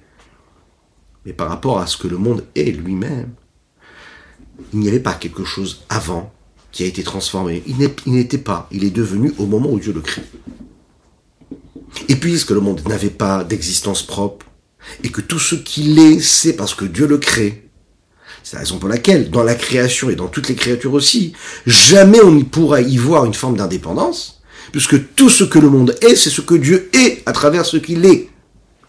[1.25, 3.31] mais par rapport à ce que le monde est lui-même,
[4.73, 6.33] il n'y avait pas quelque chose avant
[6.73, 7.63] qui a été transformé.
[7.67, 7.77] Il
[8.13, 10.23] n'était pas, il est devenu au moment où Dieu le crée.
[12.09, 14.47] Et puisque le monde n'avait pas d'existence propre,
[15.03, 17.69] et que tout ce qu'il est, c'est parce que Dieu le crée.
[18.43, 21.35] C'est la raison pour laquelle, dans la création et dans toutes les créatures aussi,
[21.67, 25.97] jamais on ne pourra y voir une forme d'indépendance, puisque tout ce que le monde
[26.01, 28.29] est, c'est ce que Dieu est à travers ce qu'il est.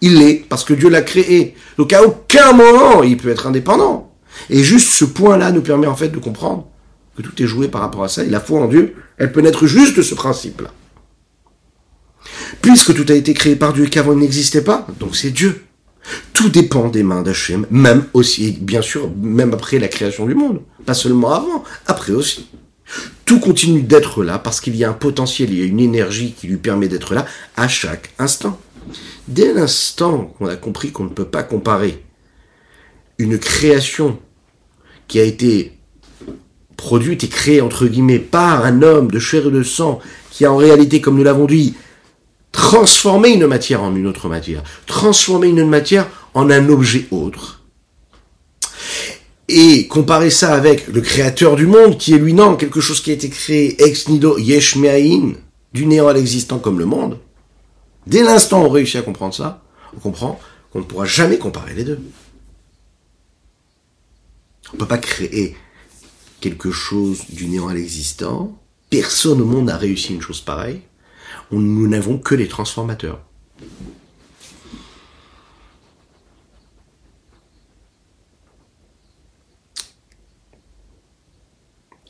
[0.02, 1.56] Il est parce que Dieu l'a créé.
[1.78, 4.12] Donc à aucun moment il peut être indépendant.
[4.50, 6.68] Et juste ce point-là nous permet en fait de comprendre
[7.16, 8.24] que tout est joué par rapport à ça.
[8.24, 10.72] Et la foi en Dieu, elle peut naître juste de ce principe-là.
[12.62, 15.64] Puisque tout a été créé par Dieu et qu'avant il n'existait pas, donc c'est Dieu.
[16.34, 20.62] Tout dépend des mains d'Hachem, même aussi, bien sûr, même après la création du monde.
[20.86, 22.50] Pas seulement avant, après aussi.
[23.26, 26.34] Tout continue d'être là parce qu'il y a un potentiel, il y a une énergie
[26.38, 28.60] qui lui permet d'être là à chaque instant.
[29.32, 32.04] Dès l'instant qu'on a compris qu'on ne peut pas comparer
[33.18, 34.20] une création
[35.08, 35.78] qui a été
[36.76, 40.00] produite et créée entre guillemets par un homme de chair et de sang
[40.32, 41.76] qui a en réalité, comme nous l'avons dit,
[42.52, 47.64] transformé une matière en une autre matière, transformé une matière en un objet autre.
[49.48, 53.12] Et comparer ça avec le créateur du monde, qui est lui non, quelque chose qui
[53.12, 54.78] a été créé ex nihilo yesh
[55.74, 57.18] du néant à l'existant comme le monde.
[58.08, 59.64] Dès l'instant où on réussit à comprendre ça,
[59.96, 60.40] on comprend
[60.72, 62.00] qu'on ne pourra jamais comparer les deux.
[64.72, 65.56] On ne peut pas créer
[66.40, 68.58] quelque chose du néant à l'existant.
[68.90, 70.82] Personne au monde n'a réussi une chose pareille
[71.60, 73.20] nous n'avons que les transformateurs.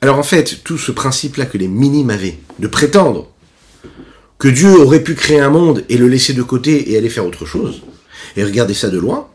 [0.03, 3.30] Alors en fait, tout ce principe-là que les minimes avaient, de prétendre
[4.41, 7.27] que Dieu aurait pu créer un monde et le laisser de côté et aller faire
[7.27, 7.83] autre chose,
[8.35, 9.27] et regarder ça de loin,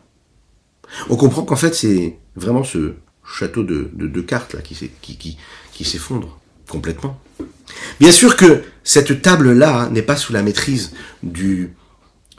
[1.08, 7.20] on comprend qu'en fait c'est vraiment ce château de, cartes là qui, s'effondre complètement.
[8.00, 10.92] Bien sûr que cette table-là n'est pas sous la maîtrise
[11.22, 11.70] du,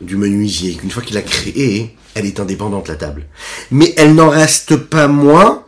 [0.02, 0.74] du menuisier.
[0.74, 3.28] Qu'une fois qu'il l'a créée, elle est indépendante, la table.
[3.72, 5.64] Mais elle n'en reste pas moins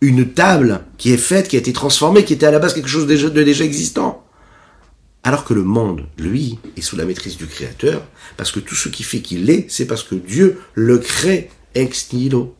[0.00, 2.88] une table qui est faite, qui a été transformée, qui était à la base quelque
[2.88, 4.24] chose de déjà existant.
[5.28, 8.02] Alors que le monde, lui, est sous la maîtrise du Créateur,
[8.38, 12.14] parce que tout ce qui fait qu'il est, c'est parce que Dieu le crée ex
[12.14, 12.56] nihilo.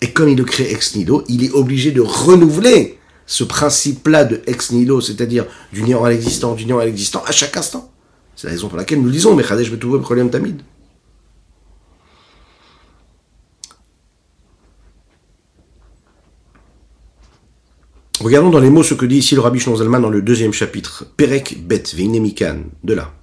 [0.00, 4.40] Et comme il le crée ex nihilo, il est obligé de renouveler ce principe-là de
[4.46, 7.92] ex nihilo, c'est-à-dire du néant à l'existant, du néant à l'existant, à chaque instant.
[8.34, 10.62] C'est la raison pour laquelle nous disons, mais Khadesh trouver problème tamid.
[18.20, 21.06] Regardons dans les mots ce que dit ici le Rabbi Zalman dans le deuxième chapitre,
[21.16, 23.14] Perek Bet Veinemikan, de là.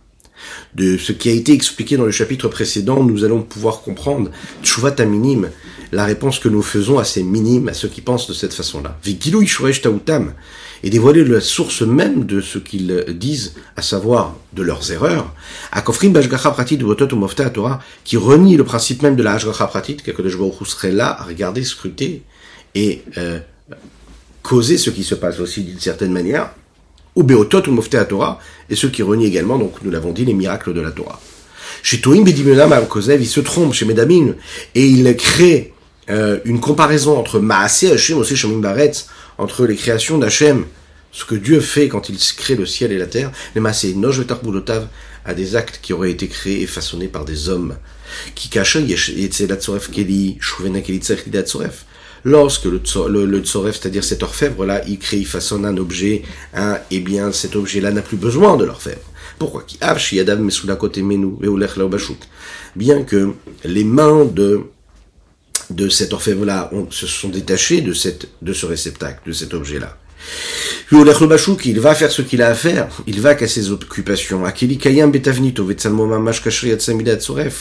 [0.74, 4.32] De ce qui a été expliqué dans le chapitre précédent, nous allons pouvoir comprendre
[4.64, 5.52] Tshuvat minime,
[5.92, 8.98] la réponse que nous faisons à ces minimes, à ceux qui pensent de cette façon-là.
[10.84, 15.32] Et dévoiler la source même de ce qu'ils disent, à savoir de leurs erreurs.
[15.72, 20.40] Akofrim Bashgacha Pratit ou Torah, qui renie le principe même de la Hashgacha Pratit, qu'Akadosh
[20.40, 22.24] Baruch serait là à regarder, scruter
[22.74, 23.40] et euh,
[24.48, 26.52] causer ce qui se passe aussi d'une certaine manière.
[27.16, 30.74] Ou Beotot ou Torah, et ceux qui renient également, donc nous l'avons dit, les miracles
[30.74, 31.20] de la Torah.
[31.84, 34.36] Chez Toim Bedimunam Kozev, il se trompe chez Medamine,
[34.74, 35.74] et il crée
[36.10, 39.08] euh, une comparaison entre Maasé Hashem, aussi Shemim Baretz,
[39.38, 40.66] entre les créations d'Hachem,
[41.12, 44.42] ce que Dieu fait quand il crée le ciel et la terre, les Maasé Nojvetar
[44.42, 44.88] Boulotav,
[45.26, 47.76] à des actes qui auraient été créés et façonnés par des hommes.
[48.36, 50.38] Qui cachent Keli,
[52.30, 57.32] Lorsque le, tzoref, c'est-à-dire cet orfèvre-là, il crée, il façonne un objet, hein, eh bien
[57.32, 59.00] cet objet-là n'a plus besoin de l'orfèvre.
[59.40, 59.66] Pourquoi
[62.76, 64.62] Bien que les mains de
[65.70, 69.98] de cet orfèvre-là se sont détachés de, cette, de ce réceptacle, de cet objet-là.
[70.92, 74.44] Il va faire ce qu'il a à faire, il va qu'à ses occupations.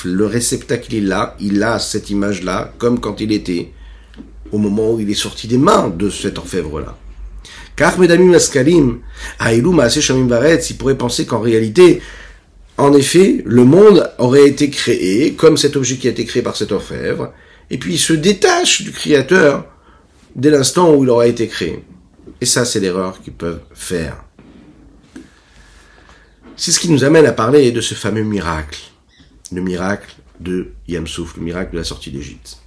[0.04, 3.72] Le réceptacle, est là, il a cette image-là, comme quand il était,
[4.56, 6.96] au moment où il est sorti des mains de cet orfèvre-là.
[7.76, 9.00] Car Medamim Askalim,
[9.46, 12.00] il pourrait penser qu'en réalité,
[12.78, 16.56] en effet, le monde aurait été créé comme cet objet qui a été créé par
[16.56, 17.32] cet orfèvre,
[17.70, 19.66] et puis il se détache du Créateur
[20.34, 21.84] dès l'instant où il aura été créé.
[22.40, 24.24] Et ça, c'est l'erreur qu'ils peuvent faire.
[26.56, 28.80] C'est ce qui nous amène à parler de ce fameux miracle,
[29.52, 32.58] le miracle de Yamsouf, le miracle de la sortie d'Égypte.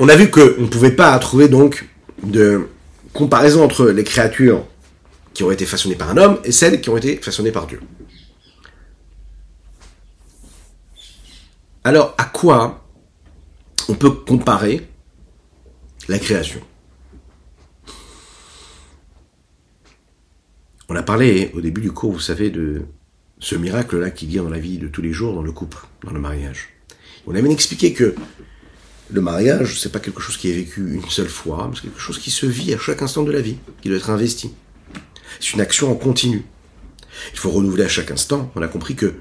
[0.00, 1.88] On a vu qu'on ne pouvait pas trouver donc
[2.22, 2.68] de
[3.12, 4.64] comparaison entre les créatures
[5.34, 7.80] qui ont été façonnées par un homme et celles qui ont été façonnées par Dieu.
[11.82, 12.84] Alors, à quoi
[13.88, 14.86] on peut comparer
[16.08, 16.60] la création?
[20.88, 22.82] On a parlé au début du cours, vous savez, de
[23.40, 26.12] ce miracle-là qui vient dans la vie de tous les jours, dans le couple, dans
[26.12, 26.68] le mariage.
[27.26, 28.14] On a même expliqué que
[29.10, 32.18] le mariage, c'est pas quelque chose qui est vécu une seule fois, c'est quelque chose
[32.18, 34.52] qui se vit à chaque instant de la vie, qui doit être investi.
[35.40, 36.44] C'est une action en continu.
[37.32, 38.50] Il faut renouveler à chaque instant.
[38.54, 39.14] On a compris que,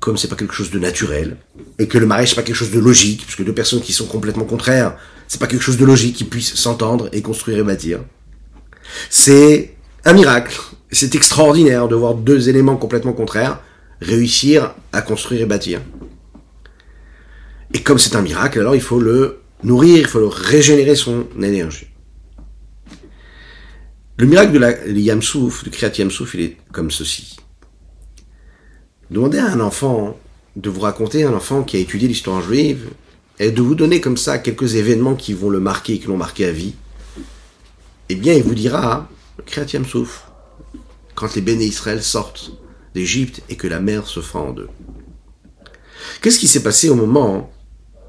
[0.00, 1.36] comme c'est pas quelque chose de naturel,
[1.78, 4.06] et que le mariage c'est pas quelque chose de logique, puisque deux personnes qui sont
[4.06, 4.96] complètement contraires,
[5.28, 8.00] c'est pas quelque chose de logique qui puissent s'entendre et construire et bâtir.
[9.10, 10.58] C'est un miracle.
[10.90, 13.60] C'est extraordinaire de voir deux éléments complètement contraires
[14.00, 15.80] réussir à construire et bâtir.
[17.74, 21.26] Et comme c'est un miracle, alors il faut le nourrir, il faut le régénérer son
[21.40, 21.88] énergie.
[24.16, 27.36] Le miracle de la Yamsouf, du Kriyat Yamsouf, il est comme ceci.
[29.10, 30.18] Demandez à un enfant
[30.56, 32.88] de vous raconter, un enfant qui a étudié l'histoire juive,
[33.38, 36.46] et de vous donner comme ça quelques événements qui vont le marquer qui l'ont marqué
[36.46, 36.74] à vie.
[38.08, 40.28] Eh bien, il vous dira, le Kriyat Yamsouf,
[41.14, 42.52] quand les béné Israël sortent
[42.94, 44.68] d'Égypte et que la mer se fend en deux.
[46.20, 47.52] Qu'est-ce qui s'est passé au moment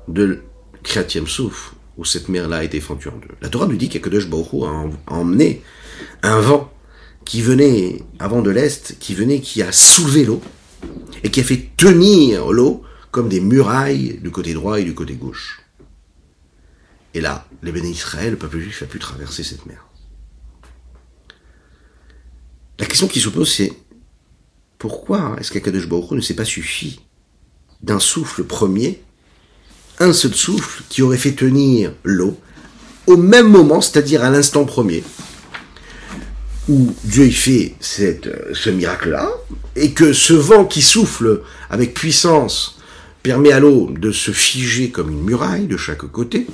[0.10, 0.42] de
[0.84, 3.36] Kriyat Souf, où cette mer-là a été fendue en deux.
[3.42, 4.64] La Torah nous dit qu'Akadosh Baruch
[5.08, 5.62] a emmené
[6.24, 6.72] un vent
[7.26, 10.42] qui venait, avant de l'Est, qui venait, qui a soulevé l'eau,
[11.24, 15.14] et qui a fait tenir l'eau comme des murailles du côté droit et du côté
[15.16, 15.62] gauche.
[17.14, 19.86] Et là, les béné Israël, le peuple juif, a pu traverser cette mer.
[22.80, 23.74] La question qui se pose, c'est
[24.78, 27.02] pourquoi est-ce qu'Akadosh Baruch ne s'est pas suffi
[27.82, 29.02] d'un souffle premier
[30.00, 32.38] un seul souffle qui aurait fait tenir l'eau
[33.08, 35.04] au même moment, c'est-à-dire à, l'instant premier,
[36.68, 39.30] où Dieu y fait ce miracle-là,
[39.76, 42.78] et que ce vent qui souffle avec puissance
[43.24, 46.46] permet à l'eau de se figer comme une muraille de chaque côté,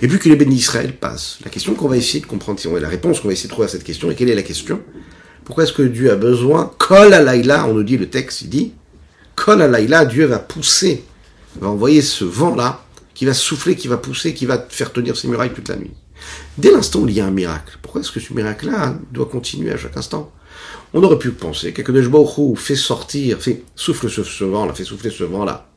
[0.00, 1.38] et puis que les bénis d'Israël passent.
[1.44, 3.70] La question qu'on va essayer de comprendre, la réponse qu'on va essayer de trouver à
[3.70, 4.80] cette question, et quelle est la question
[5.44, 8.72] Pourquoi est-ce que Dieu a besoin Kol Laïla, on nous dit le texte, il dit,
[9.34, 11.04] Kol Laïla, Dieu va pousser
[11.60, 15.28] va envoyer ce vent-là qui va souffler, qui va pousser, qui va faire tenir ces
[15.28, 15.92] murailles toute la nuit.
[16.58, 19.72] Dès l'instant où il y a un miracle, pourquoi est-ce que ce miracle-là doit continuer
[19.72, 20.32] à chaque instant?
[20.92, 21.82] On aurait pu penser que
[22.56, 25.68] fait sortir, fait souffle ce, vent-là, fait souffler ce vent-là,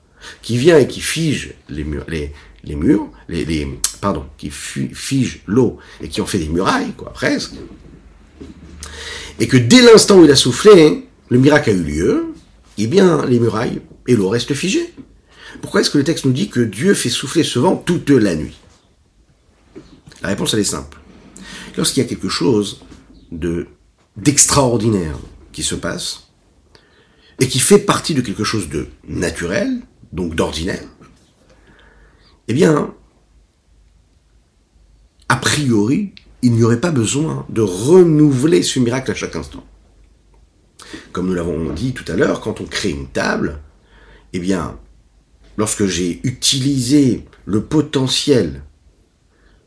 [0.41, 3.67] qui vient et qui fige les murs, les, les murs, les, les,
[3.99, 7.53] pardon, qui fige l'eau et qui en fait des murailles, quoi, presque.
[9.39, 12.25] Et que dès l'instant où il a soufflé, le miracle a eu lieu,
[12.77, 14.93] eh bien, les murailles et l'eau restent figées.
[15.61, 18.35] Pourquoi est-ce que le texte nous dit que Dieu fait souffler ce vent toute la
[18.35, 18.57] nuit?
[20.21, 20.97] La réponse, elle est simple.
[21.75, 22.81] Lorsqu'il y a quelque chose
[23.31, 23.67] de
[24.15, 25.15] d'extraordinaire
[25.51, 26.27] qui se passe,
[27.39, 29.81] et qui fait partie de quelque chose de naturel,
[30.11, 30.87] donc d'ordinaire,
[32.47, 32.93] eh bien,
[35.29, 39.65] a priori, il n'y aurait pas besoin de renouveler ce miracle à chaque instant.
[41.11, 43.59] Comme nous l'avons dit tout à l'heure, quand on crée une table,
[44.33, 44.79] eh bien,
[45.57, 48.63] lorsque j'ai utilisé le potentiel,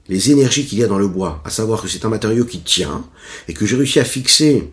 [0.09, 2.61] les énergies qu'il y a dans le bois, à savoir que c'est un matériau qui
[2.61, 3.05] tient,
[3.49, 4.71] et que j'ai réussi à fixer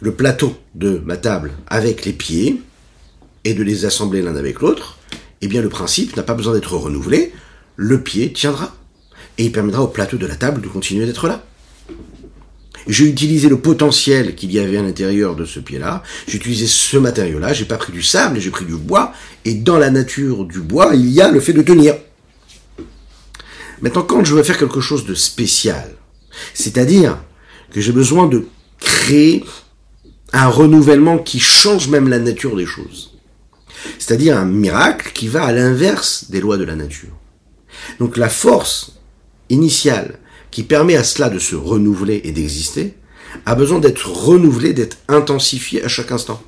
[0.00, 2.60] le plateau de ma table avec les pieds,
[3.44, 4.98] et de les assembler l'un avec l'autre,
[5.40, 7.32] eh bien le principe n'a pas besoin d'être renouvelé,
[7.76, 8.76] le pied tiendra,
[9.38, 11.44] et il permettra au plateau de la table de continuer d'être là.
[12.86, 16.02] J'ai utilisé le potentiel qu'il y avait à l'intérieur de ce pied-là.
[16.28, 17.52] J'ai utilisé ce matériau-là.
[17.52, 19.12] J'ai pas pris du sable, j'ai pris du bois.
[19.44, 21.94] Et dans la nature du bois, il y a le fait de tenir.
[23.82, 25.96] Maintenant, quand je veux faire quelque chose de spécial,
[26.54, 27.18] c'est-à-dire
[27.72, 28.46] que j'ai besoin de
[28.78, 29.44] créer
[30.32, 33.12] un renouvellement qui change même la nature des choses.
[33.98, 37.14] C'est-à-dire un miracle qui va à l'inverse des lois de la nature.
[37.98, 38.92] Donc la force
[39.50, 40.18] initiale
[40.50, 42.94] qui permet à cela de se renouveler et d'exister,
[43.44, 46.42] a besoin d'être renouvelé, d'être intensifié à chaque instant.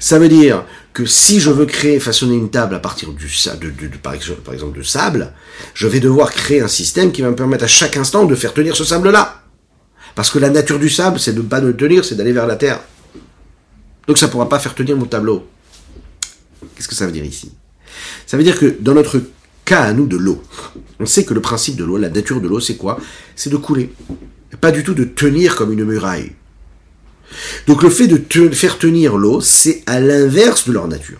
[0.00, 4.40] Ça veut dire que si je veux créer, façonner une table à partir du exemple,
[4.42, 5.32] par exemple de sable,
[5.74, 8.54] je vais devoir créer un système qui va me permettre à chaque instant de faire
[8.54, 9.42] tenir ce sable-là.
[10.14, 12.46] Parce que la nature du sable, c'est de ne pas le tenir, c'est d'aller vers
[12.46, 12.80] la terre.
[14.06, 15.46] Donc ça ne pourra pas faire tenir mon tableau.
[16.74, 17.52] Qu'est-ce que ça veut dire ici?
[18.26, 19.20] Ça veut dire que dans notre
[19.66, 20.42] cas à nous de l'eau.
[20.98, 22.98] On sait que le principe de l'eau, la nature de l'eau, c'est quoi?
[23.34, 23.92] C'est de couler.
[24.62, 26.32] Pas du tout de tenir comme une muraille.
[27.66, 28.18] Donc le fait de
[28.54, 31.18] faire tenir l'eau, c'est à l'inverse de leur nature.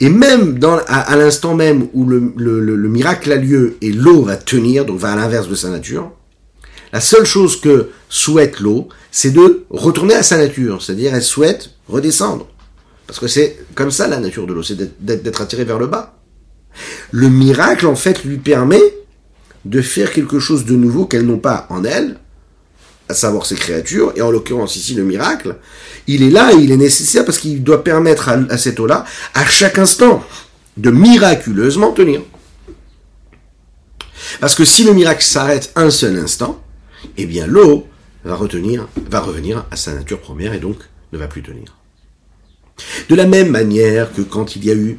[0.00, 4.84] Et même à, l'instant même où le, le, miracle a lieu et l'eau va tenir,
[4.84, 6.12] donc va à l'inverse de sa nature,
[6.92, 11.70] la seule chose que souhaite l'eau, c'est de retourner à sa nature, c'est-à-dire elle souhaite
[11.88, 12.46] redescendre.
[13.08, 16.17] Parce que c'est comme ça la nature de l'eau, c'est d'être attiré vers le bas.
[17.10, 18.82] Le miracle, en fait, lui permet
[19.64, 22.18] de faire quelque chose de nouveau qu'elles n'ont pas en elles,
[23.08, 25.56] à savoir ces créatures, et en l'occurrence ici le miracle,
[26.06, 29.04] il est là et il est nécessaire parce qu'il doit permettre à, à cette eau-là,
[29.34, 30.22] à chaque instant,
[30.76, 32.22] de miraculeusement tenir.
[34.40, 36.62] Parce que si le miracle s'arrête un seul instant,
[37.16, 37.86] eh bien l'eau
[38.24, 40.78] va retenir, va revenir à sa nature première et donc
[41.12, 41.76] ne va plus tenir.
[43.08, 44.98] De la même manière que quand il y a eu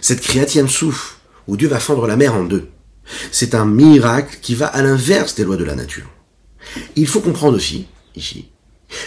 [0.00, 1.16] cette créatienne souffle,
[1.48, 2.68] où Dieu va fendre la mer en deux,
[3.30, 6.08] c'est un miracle qui va à l'inverse des lois de la nature.
[6.96, 8.48] Il faut comprendre aussi, ici,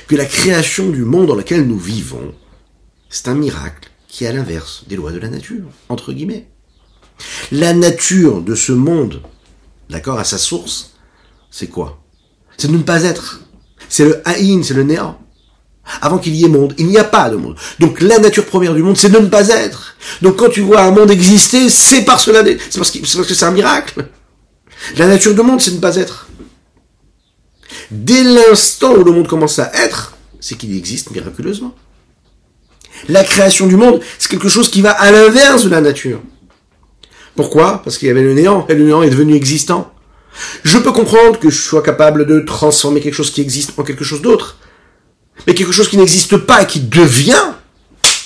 [0.07, 2.33] que la création du monde dans lequel nous vivons,
[3.09, 6.47] c'est un miracle qui est à l'inverse des lois de la nature, entre guillemets.
[7.51, 9.21] La nature de ce monde,
[9.89, 10.93] d'accord, à sa source,
[11.51, 12.03] c'est quoi?
[12.57, 13.41] C'est de ne pas être.
[13.89, 15.19] C'est le haïn, c'est le néant.
[16.01, 17.55] Avant qu'il y ait monde, il n'y a pas de monde.
[17.79, 19.95] Donc la nature première du monde, c'est de ne pas être.
[20.21, 24.05] Donc quand tu vois un monde exister, c'est c'est parce que c'est un miracle.
[24.97, 26.27] La nature du monde, c'est de ne pas être.
[27.91, 31.75] Dès l'instant où le monde commence à être, c'est qu'il existe miraculeusement.
[33.09, 36.21] La création du monde, c'est quelque chose qui va à l'inverse de la nature.
[37.36, 37.81] Pourquoi?
[37.83, 39.93] Parce qu'il y avait le néant, et le néant est devenu existant.
[40.63, 44.03] Je peux comprendre que je sois capable de transformer quelque chose qui existe en quelque
[44.03, 44.57] chose d'autre.
[45.47, 47.53] Mais quelque chose qui n'existe pas et qui devient,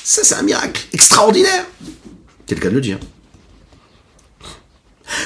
[0.04, 1.66] ça c'est un miracle extraordinaire.
[2.48, 3.00] C'est le cas de le dire.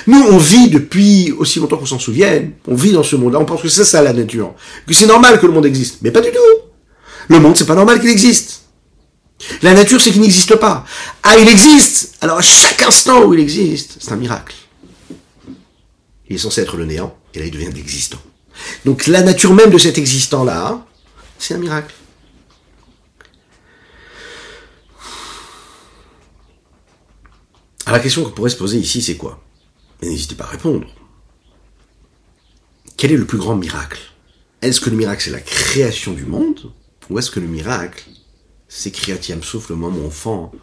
[0.08, 2.54] Nous, on vit depuis aussi longtemps qu'on s'en souvienne.
[2.68, 3.40] On vit dans ce monde-là.
[3.40, 4.54] On pense que c'est ça la nature.
[4.88, 5.98] Que c'est normal que le monde existe.
[6.02, 6.38] Mais pas du tout.
[7.28, 8.64] Le monde, c'est pas normal qu'il existe.
[9.62, 10.86] La nature, c'est qu'il n'existe pas.
[11.24, 14.56] Ah, il existe Alors à chaque instant où il existe, c'est un miracle.
[16.30, 18.20] Il est censé être le néant, et là il devient l'existant.
[18.86, 20.86] Donc la nature même de cet existant-là,
[21.44, 21.94] c'est un miracle.
[27.86, 29.44] Alors la question qu'on pourrait se poser ici, c'est quoi?
[30.02, 30.88] N'hésitez pas à répondre.
[32.96, 34.00] Quel est le plus grand miracle?
[34.62, 36.72] Est-ce que le miracle c'est la création du monde?
[37.10, 38.06] Ou est-ce que le miracle
[38.70, 40.54] c'est Kriyat souffle, le moment enfant,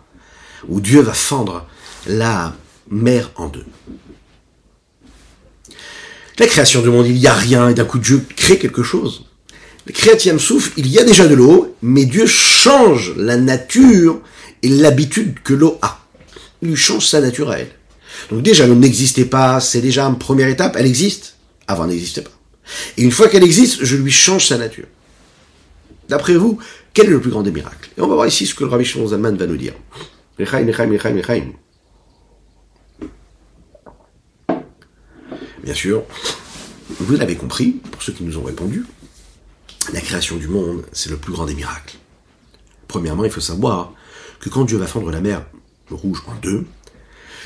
[0.66, 1.66] où Dieu va fendre
[2.07, 2.57] la
[2.89, 3.66] mer en deux?
[6.39, 9.30] La création du monde, il n'y a rien, et d'un coup Dieu crée quelque chose.
[9.87, 14.20] Le Kriyat souffle, il y a déjà de l'eau, mais Dieu change la nature
[14.62, 16.01] et l'habitude que l'eau a.
[16.62, 17.70] Il lui change sa nature à elle.
[18.31, 21.37] Donc déjà, l'eau n'existait pas, c'est déjà une première étape, elle existe.
[21.66, 22.31] Avant, elle n'existait pas.
[22.97, 24.87] Et une fois qu'elle existe, je lui change sa nature.
[26.09, 26.59] D'après vous,
[26.93, 27.91] quel est le plus grand des miracles?
[27.97, 29.74] Et on va voir ici ce que le Rabbi Shimon Zalman va nous dire.
[35.64, 36.03] Bien sûr,
[36.99, 38.85] vous l'avez compris, pour ceux qui nous ont répondu,
[39.93, 41.97] la création du monde, c'est le plus grand des miracles.
[42.88, 43.93] Premièrement, il faut savoir
[44.41, 45.45] que quand Dieu va fendre la mer
[45.91, 46.66] rouge en deux,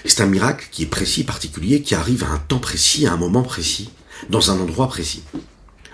[0.04, 3.16] c'est un miracle qui est précis, particulier, qui arrive à un temps précis, à un
[3.16, 3.90] moment précis,
[4.28, 5.22] dans un endroit précis.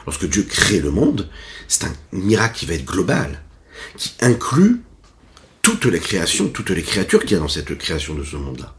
[0.07, 1.28] Lorsque Dieu crée le monde,
[1.68, 3.42] c'est un miracle qui va être global,
[3.96, 4.82] qui inclut
[5.62, 8.74] toutes les créations, toutes les créatures qu'il y a dans cette création de ce monde-là.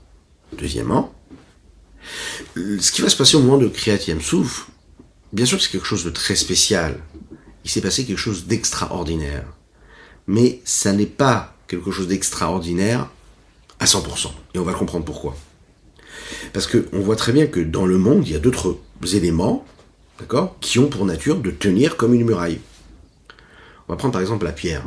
[0.57, 1.13] Deuxièmement,
[2.55, 4.67] ce qui va se passer au moment de Kriyat Souf,
[5.31, 7.01] bien sûr que c'est quelque chose de très spécial.
[7.63, 9.45] Il s'est passé quelque chose d'extraordinaire.
[10.27, 13.09] Mais ça n'est pas quelque chose d'extraordinaire
[13.79, 14.27] à 100%.
[14.53, 15.35] Et on va comprendre pourquoi.
[16.53, 18.77] Parce qu'on voit très bien que dans le monde, il y a d'autres
[19.13, 19.65] éléments
[20.21, 22.59] d'accord, qui ont pour nature de tenir comme une muraille.
[23.87, 24.85] On va prendre par exemple la pierre.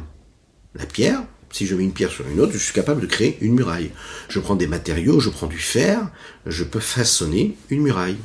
[0.75, 3.37] La pierre, si je mets une pierre sur une autre, je suis capable de créer
[3.41, 3.91] une muraille.
[4.29, 6.09] Je prends des matériaux, je prends du fer,
[6.47, 8.17] je peux façonner une muraille,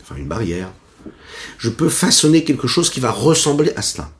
[0.00, 0.70] enfin une barrière.
[1.58, 4.10] Je peux façonner quelque chose qui va ressembler à cela.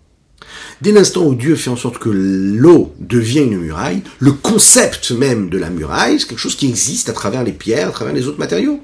[0.80, 5.50] Dès l'instant où Dieu fait en sorte que l'eau devient une muraille, le concept même
[5.50, 8.26] de la muraille, c'est quelque chose qui existe à travers les pierres, à travers les
[8.28, 8.80] autres matériaux.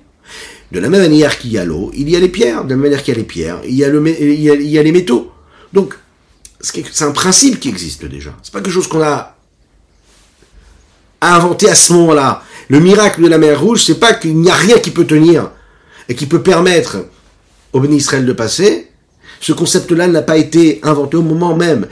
[0.72, 2.64] De la même manière qu'il y a l'eau, il y a les pierres.
[2.64, 3.84] De la même manière qu'il y a les pierres, il y
[4.78, 5.32] a, les métaux.
[5.72, 5.94] Donc,
[6.60, 8.34] c'est un principe qui existe déjà.
[8.42, 9.36] C'est pas quelque chose qu'on a
[11.22, 12.42] inventé à ce moment-là.
[12.68, 15.50] Le miracle de la mer Rouge, c'est pas qu'il n'y a rien qui peut tenir
[16.08, 17.06] et qui peut permettre
[17.72, 18.88] au béni Israël de passer.
[19.40, 21.86] Ce concept-là n'a pas été inventé au moment même.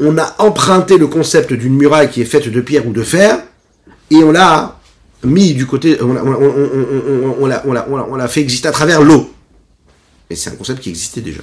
[0.00, 3.42] On a emprunté le concept d'une muraille qui est faite de pierre ou de fer
[4.10, 4.80] et on l'a
[5.22, 9.30] mis du côté, on l'a fait exister à travers l'eau.
[10.30, 11.42] Et c'est un concept qui existait déjà.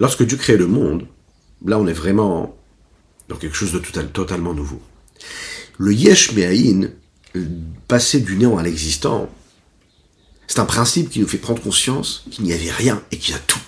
[0.00, 1.06] Lorsque Dieu crée le monde,
[1.64, 2.56] là on est vraiment
[3.28, 4.80] dans quelque chose de totalement nouveau.
[5.78, 6.34] Le yesh
[7.88, 9.28] passer du néant à l'existant,
[10.46, 13.36] c'est un principe qui nous fait prendre conscience qu'il n'y avait rien et qu'il y
[13.36, 13.60] a tout.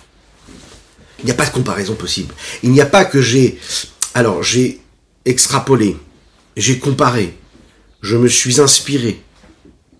[1.19, 2.33] Il n'y a pas de comparaison possible.
[2.63, 3.59] Il n'y a pas que j'ai...
[4.13, 4.79] Alors, j'ai
[5.25, 5.97] extrapolé,
[6.55, 7.37] j'ai comparé,
[8.01, 9.21] je me suis inspiré.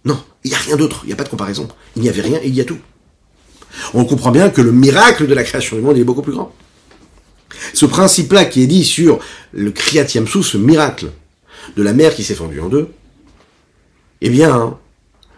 [0.06, 1.68] Non, Il n'y a rien d'autre, il n'y a pas de comparaison.
[1.96, 2.80] Il n'y avait rien et il y a tout.
[3.94, 6.54] On comprend bien que le miracle de la création du monde est beaucoup plus grand.
[7.74, 9.20] Ce principe-là qui est dit sur
[9.52, 11.12] le Kriyat Yamsou, ce miracle
[11.76, 12.90] de la mer qui s'est fendue en deux,
[14.22, 14.78] eh bien,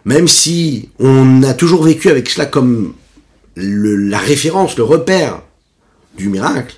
[0.04, 2.94] même si on a toujours vécu avec cela comme
[3.56, 5.42] la référence, le repère
[6.16, 6.76] du miracle,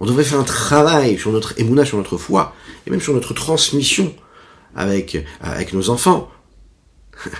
[0.00, 2.54] on devrait faire un travail sur notre émouna, sur notre foi,
[2.86, 4.14] et même sur notre transmission
[4.74, 6.30] avec, avec nos enfants.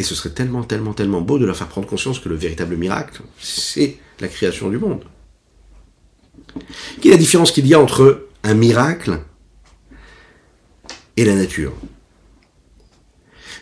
[0.00, 2.76] Et ce serait tellement, tellement, tellement beau de leur faire prendre conscience que le véritable
[2.76, 5.02] miracle, c'est la création du monde.
[7.00, 9.18] Quelle est la différence qu'il y a entre un miracle
[11.16, 11.72] et la nature?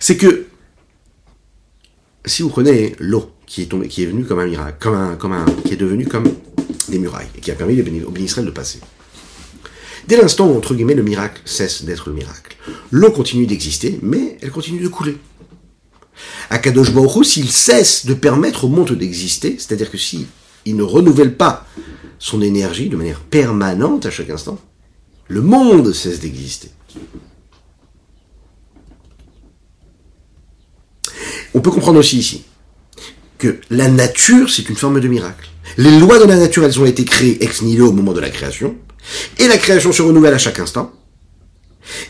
[0.01, 0.47] C'est que
[2.25, 4.89] si vous prenez l'eau qui est tombée, qui est venue comme un miracle,
[5.65, 6.25] qui est devenue comme
[6.89, 8.81] des murailles et qui a permis au béni de passer.
[10.09, 12.57] Dès l'instant où, entre guillemets, le miracle cesse d'être le miracle,
[12.91, 15.19] l'eau continue d'exister, mais elle continue de couler.
[16.51, 20.27] Akadosh Baruch s'il cesse de permettre au monde d'exister, c'est-à-dire que s'il
[20.67, 21.67] ne renouvelle pas
[22.19, 24.59] son énergie de manière permanente à chaque instant,
[25.29, 26.71] le monde cesse d'exister.
[31.55, 32.45] On peut comprendre aussi ici
[33.39, 35.49] que la nature, c'est une forme de miracle.
[35.77, 38.31] Les lois de la nature, elles ont été créées ex nihilo au moment de la
[38.31, 38.77] création,
[39.39, 40.93] et la création se renouvelle à chaque instant.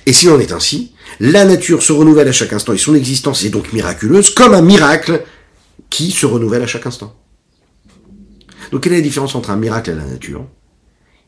[0.07, 3.45] Et s'il en est ainsi, la nature se renouvelle à chaque instant et son existence
[3.45, 5.25] est donc miraculeuse, comme un miracle
[5.91, 7.15] qui se renouvelle à chaque instant.
[8.73, 10.47] Donc quelle est la différence entre un miracle et la nature?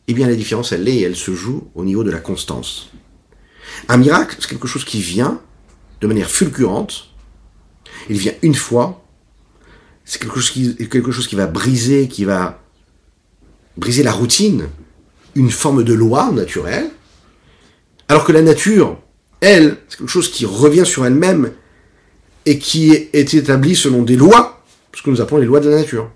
[0.06, 2.90] Eh bien la différence, elle est et elle se joue au niveau de la constance.
[3.88, 5.40] Un miracle, c'est quelque chose qui vient
[6.00, 7.07] de manière fulgurante,
[8.08, 9.04] il vient une fois,
[10.04, 10.50] c'est quelque chose
[11.28, 12.62] qui, va briser, qui va
[13.76, 14.68] briser la routine,
[15.34, 16.90] une forme de loi naturelle,
[18.08, 18.98] alors que la nature,
[19.40, 21.52] elle, c'est quelque chose qui revient sur elle-même
[22.46, 25.76] et qui est établi selon des lois, ce que nous appelons les lois de la
[25.76, 26.10] nature.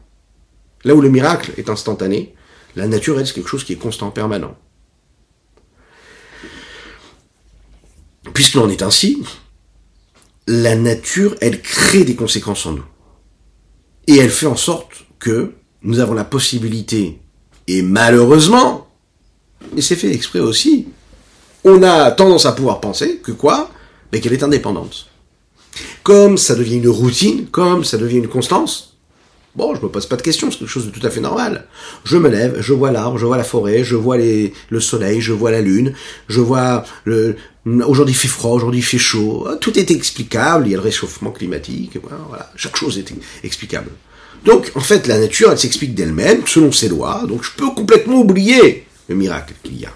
[0.84, 2.34] Là où le miracle est instantané,
[2.74, 4.56] la nature, elle, c'est quelque chose qui est constant, permanent.
[8.32, 9.22] Puisqu'il en est ainsi,
[10.46, 12.84] la nature, elle crée des conséquences en nous.
[14.06, 17.20] Et elle fait en sorte que nous avons la possibilité,
[17.68, 18.88] et malheureusement,
[19.76, 20.88] et c'est fait exprès aussi,
[21.64, 23.70] on a tendance à pouvoir penser que quoi?
[24.12, 25.08] Mais qu'elle est indépendante.
[26.02, 28.91] Comme ça devient une routine, comme ça devient une constance,
[29.56, 31.66] bon, je me pose pas de questions, c'est quelque chose de tout à fait normal.
[32.04, 35.32] Je me lève, je vois l'arbre, je vois la forêt, je vois le soleil, je
[35.32, 35.94] vois la lune,
[36.28, 37.36] je vois le,
[37.66, 40.82] aujourd'hui il fait froid, aujourd'hui il fait chaud, tout est explicable, il y a le
[40.82, 43.12] réchauffement climatique, voilà, chaque chose est
[43.44, 43.90] explicable.
[44.44, 48.20] Donc, en fait, la nature, elle s'explique d'elle-même, selon ses lois, donc je peux complètement
[48.20, 49.92] oublier le miracle qu'il y a.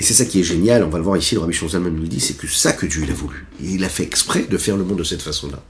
[0.00, 2.02] Et c'est ça qui est génial, on va le voir ici, le Rabbi Shonzalman nous
[2.02, 3.46] le dit, c'est que ça que Dieu a voulu.
[3.62, 5.62] Et il a fait exprès de faire le monde de cette façon-là.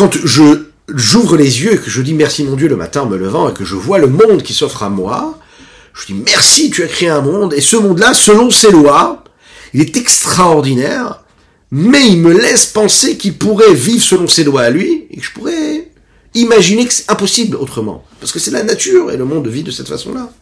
[0.00, 0.42] Quand je
[0.94, 3.50] j'ouvre les yeux et que je dis merci mon Dieu le matin en me levant
[3.50, 5.38] et que je vois le monde qui s'offre à moi,
[5.92, 9.22] je dis merci, tu as créé un monde et ce monde-là, selon ses lois,
[9.74, 11.22] il est extraordinaire,
[11.70, 15.22] mais il me laisse penser qu'il pourrait vivre selon ses lois à lui et que
[15.22, 15.90] je pourrais
[16.32, 18.02] imaginer que c'est impossible autrement.
[18.20, 20.32] Parce que c'est la nature et le monde vit de cette façon-là.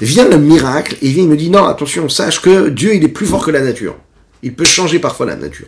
[0.00, 3.26] Vient le miracle et il me dit non, attention, sache que Dieu il est plus
[3.26, 3.94] fort que la nature.
[4.42, 5.66] Il peut changer parfois la nature.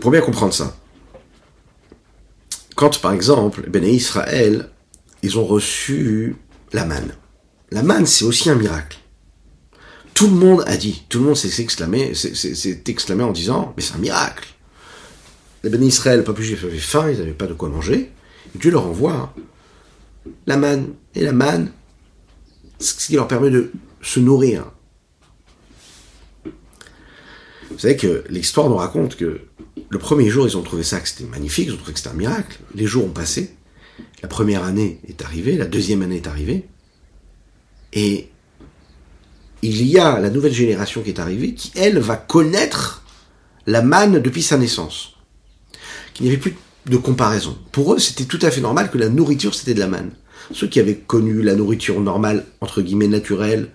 [0.00, 0.76] Pour bien comprendre ça,
[2.76, 4.70] quand par exemple, Béné Israël,
[5.22, 6.36] ils ont reçu
[6.72, 7.14] la manne.
[7.70, 8.98] La manne, c'est aussi un miracle.
[10.14, 13.82] Tout le monde a dit, tout le monde s'est exclamé, s'est exclamé en disant, mais
[13.82, 14.48] c'est un miracle.
[15.64, 18.12] Les Béné Israël, pas plus juifs avaient faim, ils n'avaient pas de quoi manger.
[18.54, 19.34] Dieu leur envoie
[20.46, 20.94] la manne.
[21.14, 21.72] Et la manne,
[22.78, 23.72] ce qui leur permet de
[24.02, 24.70] se nourrir.
[27.70, 29.47] Vous savez que l'histoire nous raconte que
[29.88, 32.10] le premier jour, ils ont trouvé ça que c'était magnifique, ils ont trouvé que c'était
[32.10, 32.58] un miracle.
[32.74, 33.54] Les jours ont passé.
[34.22, 36.68] La première année est arrivée, la deuxième année est arrivée.
[37.92, 38.28] Et
[39.62, 43.02] il y a la nouvelle génération qui est arrivée qui, elle, va connaître
[43.66, 45.14] la manne depuis sa naissance.
[46.14, 46.56] Qu'il n'y avait plus
[46.86, 47.56] de comparaison.
[47.72, 50.10] Pour eux, c'était tout à fait normal que la nourriture, c'était de la manne.
[50.52, 53.68] Ceux qui avaient connu la nourriture normale, entre guillemets naturelle,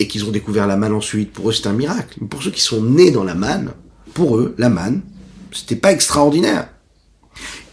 [0.00, 2.18] et qu'ils ont découvert la manne ensuite, pour eux, c'est un miracle.
[2.20, 3.72] Mais pour ceux qui sont nés dans la manne,
[4.14, 5.02] pour eux, la manne,
[5.52, 6.68] c'était pas extraordinaire.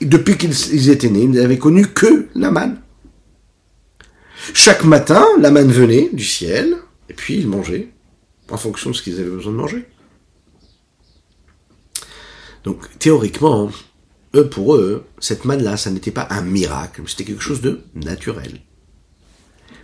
[0.01, 2.81] depuis qu'ils étaient nés, ils n'avaient connu que la manne.
[4.53, 6.77] Chaque matin, la manne venait du ciel,
[7.09, 7.89] et puis ils mangeaient,
[8.51, 9.85] en fonction de ce qu'ils avaient besoin de manger.
[12.63, 13.71] Donc, théoriquement,
[14.35, 18.61] eux, pour eux, cette manne-là, ça n'était pas un miracle, c'était quelque chose de naturel.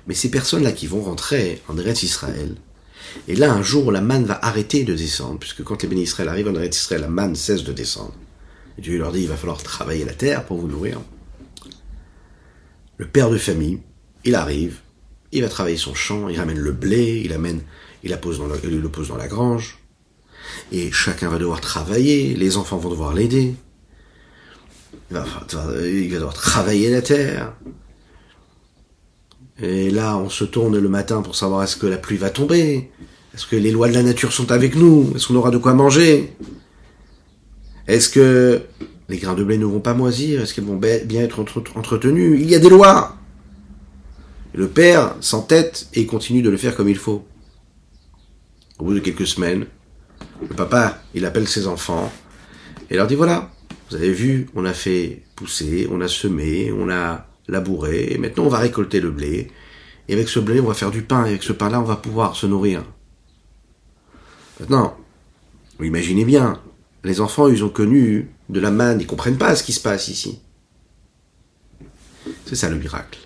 [0.07, 2.55] Mais ces personnes-là qui vont rentrer en Eretz Israël,
[3.27, 6.47] et là, un jour, la manne va arrêter de descendre, puisque quand les bénis arrivent
[6.47, 8.15] en Eretz Israël, la manne cesse de descendre.
[8.77, 10.99] Dieu leur dit, il va falloir travailler la terre pour vous nourrir.
[12.97, 13.79] Le père de famille,
[14.23, 14.79] il arrive,
[15.31, 17.61] il va travailler son champ, il ramène le blé, il amène,
[18.03, 19.79] il, la pose dans il le pose dans la grange,
[20.71, 23.53] et chacun va devoir travailler, les enfants vont devoir l'aider.
[25.09, 25.25] Il va
[25.73, 27.53] devoir travailler la terre.
[29.61, 32.89] Et là, on se tourne le matin pour savoir est-ce que la pluie va tomber.
[33.33, 35.13] Est-ce que les lois de la nature sont avec nous?
[35.15, 36.33] Est-ce qu'on aura de quoi manger?
[37.87, 38.61] Est-ce que
[39.07, 40.41] les grains de blé ne vont pas moisir?
[40.41, 41.39] Est-ce qu'ils vont bien être
[41.75, 43.17] entretenus Il y a des lois!
[44.53, 47.23] Le père s'entête et continue de le faire comme il faut.
[48.79, 49.65] Au bout de quelques semaines,
[50.41, 52.11] le papa, il appelle ses enfants
[52.89, 53.49] et leur dit voilà,
[53.89, 58.45] vous avez vu, on a fait pousser, on a semé, on a labouré, et maintenant
[58.45, 59.51] on va récolter le blé,
[60.07, 61.97] et avec ce blé on va faire du pain, et avec ce pain-là on va
[61.97, 62.83] pouvoir se nourrir.
[64.59, 64.97] Maintenant,
[65.79, 66.59] imaginez bien,
[67.03, 70.07] les enfants ils ont connu de la manne, ils comprennent pas ce qui se passe
[70.07, 70.39] ici.
[72.45, 73.19] C'est ça le miracle.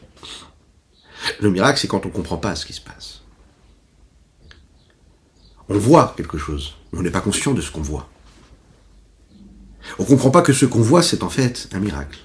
[1.40, 3.22] Le miracle c'est quand on comprend pas ce qui se passe.
[5.70, 8.10] On voit quelque chose, mais on n'est pas conscient de ce qu'on voit.
[10.00, 12.20] On ne comprend pas que ce qu'on voit, c'est en fait un miracle.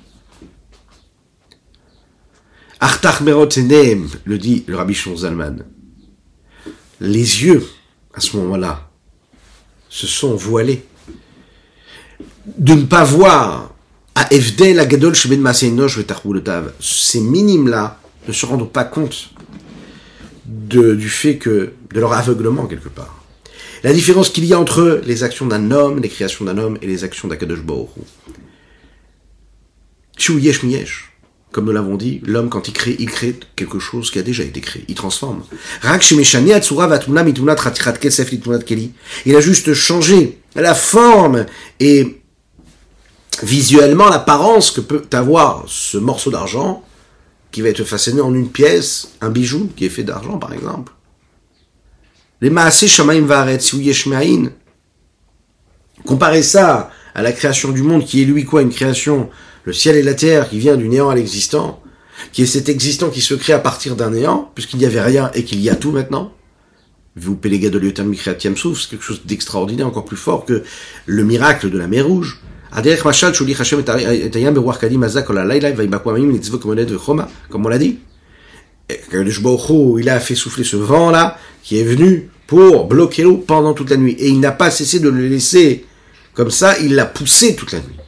[2.81, 5.64] Artach Merotzenem, le dit le rabbi Zalman.
[7.01, 7.66] Les yeux,
[8.14, 8.91] à ce moment-là,
[9.89, 10.83] se sont voilés.
[12.47, 13.74] De ne pas voir
[14.14, 19.31] à Evdel Agadol Sheben Ces minimes-là ne se rendent pas compte
[20.47, 23.24] de, du fait que, de leur aveuglement quelque part.
[23.83, 26.87] La différence qu'il y a entre les actions d'un homme, les créations d'un homme et
[26.87, 27.91] les actions d'Akadosh Baruch
[30.28, 31.10] yesh miyesh.
[31.53, 34.45] Comme nous l'avons dit, l'homme quand il crée, il crée quelque chose qui a déjà
[34.45, 34.85] été créé.
[34.87, 35.43] Il transforme.
[39.27, 41.47] Il a juste changé la forme
[41.81, 42.21] et
[43.43, 46.85] visuellement l'apparence que peut avoir ce morceau d'argent
[47.51, 50.93] qui va être façonné en une pièce, un bijou qui est fait d'argent par exemple.
[52.41, 52.51] Les.
[56.07, 59.29] Comparez ça à la création du monde qui est lui quoi Une création,
[59.65, 61.83] le ciel et la terre qui vient du néant à l'existant,
[62.33, 65.31] qui est cet existant qui se crée à partir d'un néant, puisqu'il n'y avait rien
[65.35, 66.33] et qu'il y a tout maintenant.
[67.17, 70.63] Vous les de l'Yotam Mikriatiam Souf, c'est quelque chose d'extraordinaire, encore plus fort que
[71.07, 72.41] le miracle de la mer Rouge.
[77.51, 77.99] Comme on l'a dit.
[79.99, 83.97] Il a fait souffler ce vent-là, qui est venu pour bloquer l'eau pendant toute la
[83.97, 84.17] nuit.
[84.19, 85.85] Et il n'a pas cessé de le laisser
[86.35, 88.00] comme ça, il l'a poussé toute la nuit.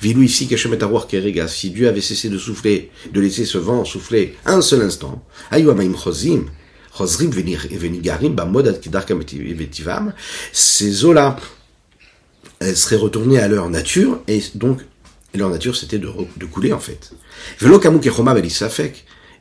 [0.00, 4.82] Vilou ici, si Dieu avait cessé de souffler, de laisser ce vent souffler un seul
[4.82, 5.22] instant,
[10.52, 11.36] ces eaux-là
[12.74, 14.80] seraient retournées à leur nature, et donc
[15.34, 17.12] leur nature c'était de, de couler en fait.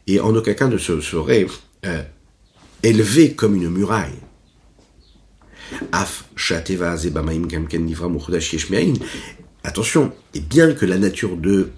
[0.07, 1.47] Et en aucun cas ne se serait
[1.85, 2.01] euh,
[2.83, 4.19] élevé comme une muraille.
[9.65, 11.71] Attention, et bien que la nature de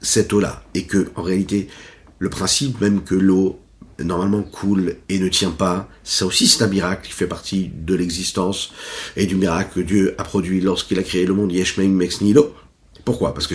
[0.00, 1.68] cette eau-là, et que, en réalité,
[2.20, 3.58] le principe même que l'eau
[3.98, 7.94] normalement coule et ne tient pas, ça aussi c'est un miracle qui fait partie de
[7.94, 8.72] l'existence
[9.16, 12.54] et du miracle que Dieu a produit lorsqu'il a créé le monde Yeshmeim Mex Nilo.
[13.04, 13.34] Pourquoi?
[13.34, 13.54] Parce que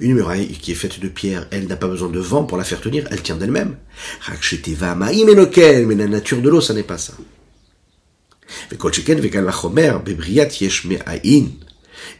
[0.00, 2.64] une muraille qui est faite de pierre, elle n'a pas besoin de vent pour la
[2.64, 3.76] faire tenir, elle tient d'elle-même.
[5.86, 7.14] Mais la nature de l'eau, ça n'est pas ça.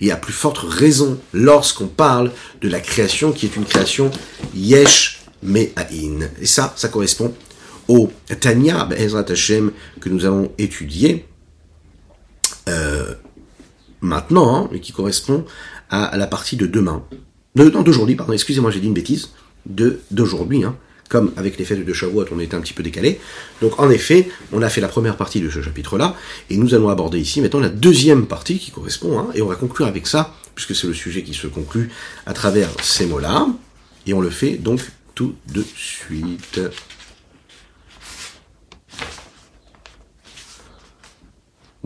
[0.01, 4.11] Et à plus forte raison lorsqu'on parle de la création qui est une création
[4.55, 6.29] yesh me'ain.
[6.41, 7.35] Et ça, ça correspond
[7.87, 8.11] au
[8.41, 8.89] Tanya
[9.29, 11.26] Hashem que nous allons étudier
[12.68, 13.14] euh,
[14.01, 15.45] maintenant, hein, et qui correspond
[15.91, 17.03] à la partie de demain
[17.59, 19.31] non, d'aujourd'hui, pardon, excusez-moi, j'ai dit une bêtise,
[19.66, 20.76] d'aujourd'hui, hein.
[21.09, 23.19] Comme avec les fêtes de Shavuot, on était un petit peu décalé.
[23.63, 26.15] Donc, en effet, on a fait la première partie de ce chapitre-là,
[26.51, 29.55] et nous allons aborder ici maintenant la deuxième partie qui correspond, hein, et on va
[29.55, 31.91] conclure avec ça, puisque c'est le sujet qui se conclut
[32.27, 33.47] à travers ces mots-là,
[34.07, 34.81] et on le fait donc
[35.15, 36.61] tout de suite.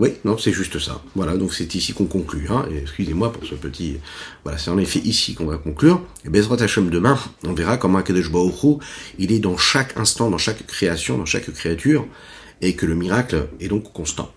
[0.02, 1.00] Oui, non, c'est juste ça.
[1.14, 2.48] Voilà, donc c'est ici qu'on conclut.
[2.50, 2.66] Hein.
[2.76, 3.98] Excusez-moi pour ce petit...
[4.42, 6.02] Voilà, c'est en effet ici qu'on va conclure.
[6.24, 8.82] Et Bezrat Hashem demain, on verra comment Akadosh Baruch
[9.20, 12.04] il est dans chaque instant, dans chaque création, dans chaque créature,
[12.60, 14.32] et que le miracle est donc constant.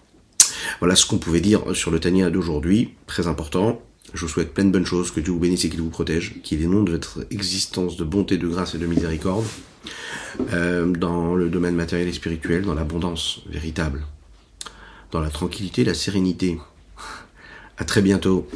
[0.81, 3.81] Voilà ce qu'on pouvait dire sur le Tania d'aujourd'hui, très important.
[4.13, 6.35] Je vous souhaite plein de bonnes choses, que Dieu vous bénisse et qu'il vous protège,
[6.43, 9.45] qu'il inonde votre existence de bonté, de grâce et de miséricorde,
[10.53, 14.05] euh, dans le domaine matériel et spirituel, dans l'abondance véritable,
[15.15, 16.59] dans la tranquillité, la sérénité.
[17.77, 18.49] À très bientôt.